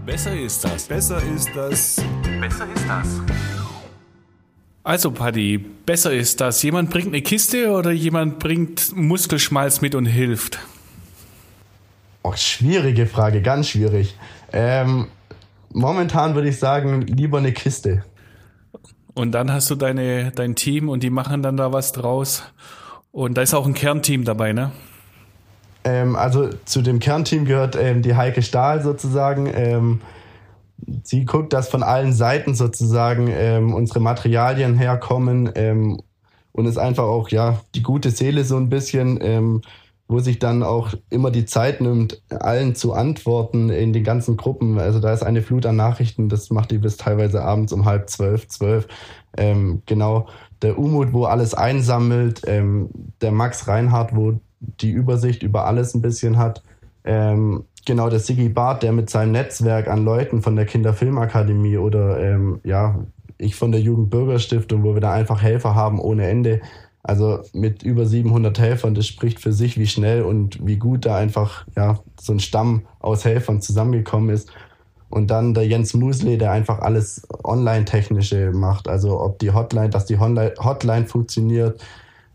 Besser 0.06 0.32
ist 0.32 0.64
das. 0.64 0.84
Besser 0.84 1.22
ist 1.22 1.50
das. 1.54 2.02
Besser 2.40 2.66
ist 2.74 2.88
das. 2.88 3.20
Also, 4.82 5.10
Paddy, 5.10 5.58
besser 5.58 6.12
ist 6.12 6.40
das. 6.40 6.62
Jemand 6.62 6.88
bringt 6.88 7.08
eine 7.08 7.20
Kiste 7.20 7.70
oder 7.72 7.90
jemand 7.90 8.38
bringt 8.38 8.96
Muskelschmalz 8.96 9.82
mit 9.82 9.94
und 9.94 10.06
hilft? 10.06 10.58
Oh, 12.22 12.32
schwierige 12.34 13.06
Frage, 13.06 13.42
ganz 13.42 13.68
schwierig. 13.68 14.16
Ähm, 14.52 15.08
momentan 15.72 16.34
würde 16.34 16.48
ich 16.48 16.58
sagen, 16.58 17.02
lieber 17.02 17.38
eine 17.38 17.52
Kiste. 17.52 18.04
Und 19.12 19.32
dann 19.32 19.52
hast 19.52 19.70
du 19.70 19.74
deine, 19.74 20.30
dein 20.30 20.54
Team 20.54 20.88
und 20.88 21.02
die 21.02 21.10
machen 21.10 21.42
dann 21.42 21.58
da 21.58 21.72
was 21.72 21.92
draus. 21.92 22.44
Und 23.12 23.36
da 23.36 23.42
ist 23.42 23.52
auch 23.52 23.66
ein 23.66 23.74
Kernteam 23.74 24.24
dabei, 24.24 24.54
ne? 24.54 24.72
Ähm, 25.84 26.16
also 26.16 26.50
zu 26.64 26.82
dem 26.82 26.98
Kernteam 26.98 27.44
gehört 27.44 27.76
ähm, 27.76 28.02
die 28.02 28.14
Heike 28.14 28.42
Stahl 28.42 28.82
sozusagen. 28.82 29.50
Ähm, 29.52 30.00
sie 31.02 31.24
guckt, 31.24 31.52
dass 31.52 31.68
von 31.68 31.82
allen 31.82 32.12
Seiten 32.12 32.54
sozusagen 32.54 33.28
ähm, 33.30 33.74
unsere 33.74 34.00
Materialien 34.00 34.76
herkommen 34.76 35.50
ähm, 35.54 36.00
und 36.52 36.66
ist 36.66 36.78
einfach 36.78 37.04
auch 37.04 37.28
ja 37.28 37.60
die 37.74 37.82
gute 37.82 38.10
Seele 38.10 38.44
so 38.44 38.56
ein 38.56 38.68
bisschen 38.68 39.18
ähm, 39.22 39.62
wo 40.10 40.18
sich 40.18 40.40
dann 40.40 40.64
auch 40.64 40.92
immer 41.08 41.30
die 41.30 41.44
Zeit 41.44 41.80
nimmt, 41.80 42.20
allen 42.30 42.74
zu 42.74 42.94
antworten 42.94 43.70
in 43.70 43.92
den 43.92 44.02
ganzen 44.02 44.36
Gruppen. 44.36 44.76
Also 44.80 44.98
da 44.98 45.12
ist 45.12 45.22
eine 45.22 45.40
Flut 45.40 45.64
an 45.66 45.76
Nachrichten, 45.76 46.28
das 46.28 46.50
macht 46.50 46.72
die 46.72 46.78
bis 46.78 46.96
teilweise 46.96 47.42
abends 47.42 47.72
um 47.72 47.84
halb 47.84 48.10
zwölf, 48.10 48.48
zwölf. 48.48 48.88
Genau, 49.36 50.26
der 50.62 50.78
Umut, 50.80 51.12
wo 51.12 51.26
alles 51.26 51.54
einsammelt, 51.54 52.42
der 52.44 53.30
Max 53.30 53.68
Reinhardt, 53.68 54.16
wo 54.16 54.40
die 54.60 54.90
Übersicht 54.90 55.42
über 55.42 55.66
alles 55.66 55.94
ein 55.94 56.02
bisschen 56.02 56.38
hat. 56.38 56.62
Ähm, 57.04 57.64
genau, 57.86 58.10
der 58.10 58.20
Sigi 58.20 58.48
Barth, 58.48 58.82
der 58.82 58.92
mit 58.92 59.10
seinem 59.10 59.32
Netzwerk 59.32 59.88
an 59.88 60.04
Leuten 60.04 60.42
von 60.42 60.56
der 60.56 60.66
Kinderfilmakademie 60.66 61.78
oder 61.78 62.20
ähm, 62.20 62.60
ja, 62.64 63.00
ich 63.38 63.56
von 63.56 63.72
der 63.72 63.80
Jugendbürgerstiftung, 63.80 64.84
wo 64.84 64.94
wir 64.94 65.00
da 65.00 65.12
einfach 65.12 65.42
Helfer 65.42 65.74
haben 65.74 65.98
ohne 65.98 66.28
Ende. 66.28 66.60
Also 67.02 67.40
mit 67.54 67.82
über 67.82 68.04
700 68.04 68.58
Helfern, 68.58 68.94
das 68.94 69.06
spricht 69.06 69.40
für 69.40 69.54
sich, 69.54 69.78
wie 69.78 69.86
schnell 69.86 70.22
und 70.22 70.64
wie 70.66 70.76
gut 70.76 71.06
da 71.06 71.16
einfach 71.16 71.66
ja, 71.74 71.98
so 72.20 72.34
ein 72.34 72.40
Stamm 72.40 72.82
aus 72.98 73.24
Helfern 73.24 73.62
zusammengekommen 73.62 74.30
ist. 74.30 74.52
Und 75.08 75.30
dann 75.30 75.54
der 75.54 75.66
Jens 75.66 75.94
Musle, 75.94 76.38
der 76.38 76.52
einfach 76.52 76.80
alles 76.80 77.26
Online-Technische 77.42 78.52
macht. 78.52 78.86
Also 78.86 79.20
ob 79.20 79.38
die 79.38 79.50
Hotline, 79.50 79.90
dass 79.90 80.04
die 80.04 80.18
Hotline 80.18 81.06
funktioniert, 81.06 81.82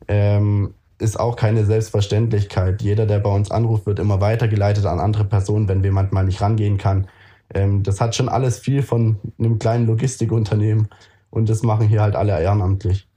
ähm, 0.07 0.73
ist 0.99 1.19
auch 1.19 1.35
keine 1.35 1.65
Selbstverständlichkeit. 1.65 2.81
Jeder, 2.81 3.05
der 3.05 3.19
bei 3.19 3.29
uns 3.29 3.51
anruft, 3.51 3.85
wird 3.85 3.99
immer 3.99 4.21
weitergeleitet 4.21 4.85
an 4.85 4.99
andere 4.99 5.25
Personen, 5.25 5.67
wenn 5.67 5.83
jemand 5.83 6.11
mal 6.11 6.23
nicht 6.23 6.41
rangehen 6.41 6.77
kann. 6.77 7.07
Ähm, 7.53 7.83
das 7.83 8.01
hat 8.01 8.15
schon 8.15 8.29
alles 8.29 8.59
viel 8.59 8.81
von 8.81 9.17
einem 9.37 9.59
kleinen 9.59 9.87
Logistikunternehmen 9.87 10.87
und 11.29 11.49
das 11.49 11.63
machen 11.63 11.87
hier 11.87 12.01
halt 12.01 12.15
alle 12.15 12.39
ehrenamtlich. 12.39 13.07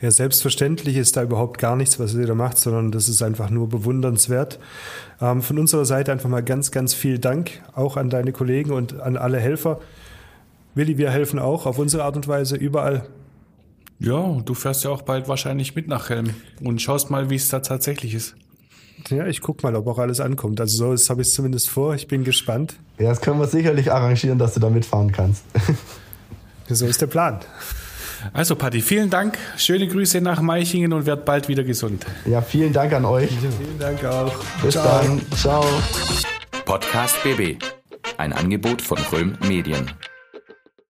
Ja, 0.00 0.10
selbstverständlich 0.10 0.96
ist 0.96 1.16
da 1.16 1.22
überhaupt 1.22 1.58
gar 1.58 1.74
nichts, 1.74 1.98
was 1.98 2.14
ihr 2.14 2.26
da 2.26 2.34
macht, 2.34 2.58
sondern 2.58 2.92
das 2.92 3.08
ist 3.08 3.22
einfach 3.22 3.48
nur 3.48 3.68
bewundernswert. 3.68 4.58
Ähm, 5.20 5.40
von 5.40 5.58
unserer 5.58 5.86
Seite 5.86 6.12
einfach 6.12 6.28
mal 6.28 6.42
ganz, 6.42 6.70
ganz 6.70 6.92
viel 6.92 7.18
Dank 7.18 7.62
auch 7.74 7.96
an 7.96 8.10
deine 8.10 8.32
Kollegen 8.32 8.72
und 8.72 9.00
an 9.00 9.16
alle 9.16 9.40
Helfer. 9.40 9.80
Willi, 10.74 10.98
wir 10.98 11.10
helfen 11.10 11.38
auch 11.38 11.64
auf 11.64 11.78
unsere 11.78 12.04
Art 12.04 12.16
und 12.16 12.28
Weise 12.28 12.56
überall. 12.56 13.08
Ja, 14.00 14.40
du 14.44 14.54
fährst 14.54 14.84
ja 14.84 14.90
auch 14.90 15.02
bald 15.02 15.28
wahrscheinlich 15.28 15.74
mit 15.74 15.88
nach 15.88 16.08
Helm 16.08 16.30
und 16.62 16.80
schaust 16.80 17.10
mal, 17.10 17.30
wie 17.30 17.34
es 17.34 17.48
da 17.48 17.60
tatsächlich 17.60 18.14
ist. 18.14 18.36
Ja, 19.08 19.26
ich 19.26 19.40
guck 19.40 19.62
mal, 19.62 19.74
ob 19.76 19.86
auch 19.86 19.98
alles 19.98 20.20
ankommt. 20.20 20.60
Also 20.60 20.96
so 20.96 21.10
habe 21.10 21.22
ich 21.22 21.28
es 21.28 21.34
zumindest 21.34 21.70
vor. 21.70 21.94
Ich 21.94 22.08
bin 22.08 22.24
gespannt. 22.24 22.76
Ja, 22.98 23.08
das 23.10 23.20
können 23.20 23.38
wir 23.38 23.46
sicherlich 23.46 23.92
arrangieren, 23.92 24.38
dass 24.38 24.54
du 24.54 24.60
da 24.60 24.70
mitfahren 24.70 25.12
kannst. 25.12 25.44
so 26.68 26.86
ist 26.86 27.00
der 27.00 27.06
Plan. 27.06 27.40
Also, 28.32 28.56
Patti, 28.56 28.80
vielen 28.80 29.10
Dank. 29.10 29.38
Schöne 29.56 29.86
Grüße 29.86 30.20
nach 30.20 30.40
Meichingen 30.40 30.92
und 30.92 31.06
werd 31.06 31.24
bald 31.24 31.48
wieder 31.48 31.62
gesund. 31.62 32.04
Ja, 32.26 32.42
vielen 32.42 32.72
Dank 32.72 32.92
an 32.92 33.04
euch. 33.04 33.30
Ja, 33.30 33.50
vielen 33.50 33.78
Dank 33.78 34.04
auch. 34.04 34.34
Bis 34.62 34.72
Ciao. 34.74 35.02
dann. 35.02 35.22
Ciao. 35.36 35.64
Podcast 36.64 37.22
BB. 37.22 37.62
Ein 38.16 38.32
Angebot 38.32 38.82
von 38.82 38.98
Röhm 39.12 39.38
Medien. 39.46 39.92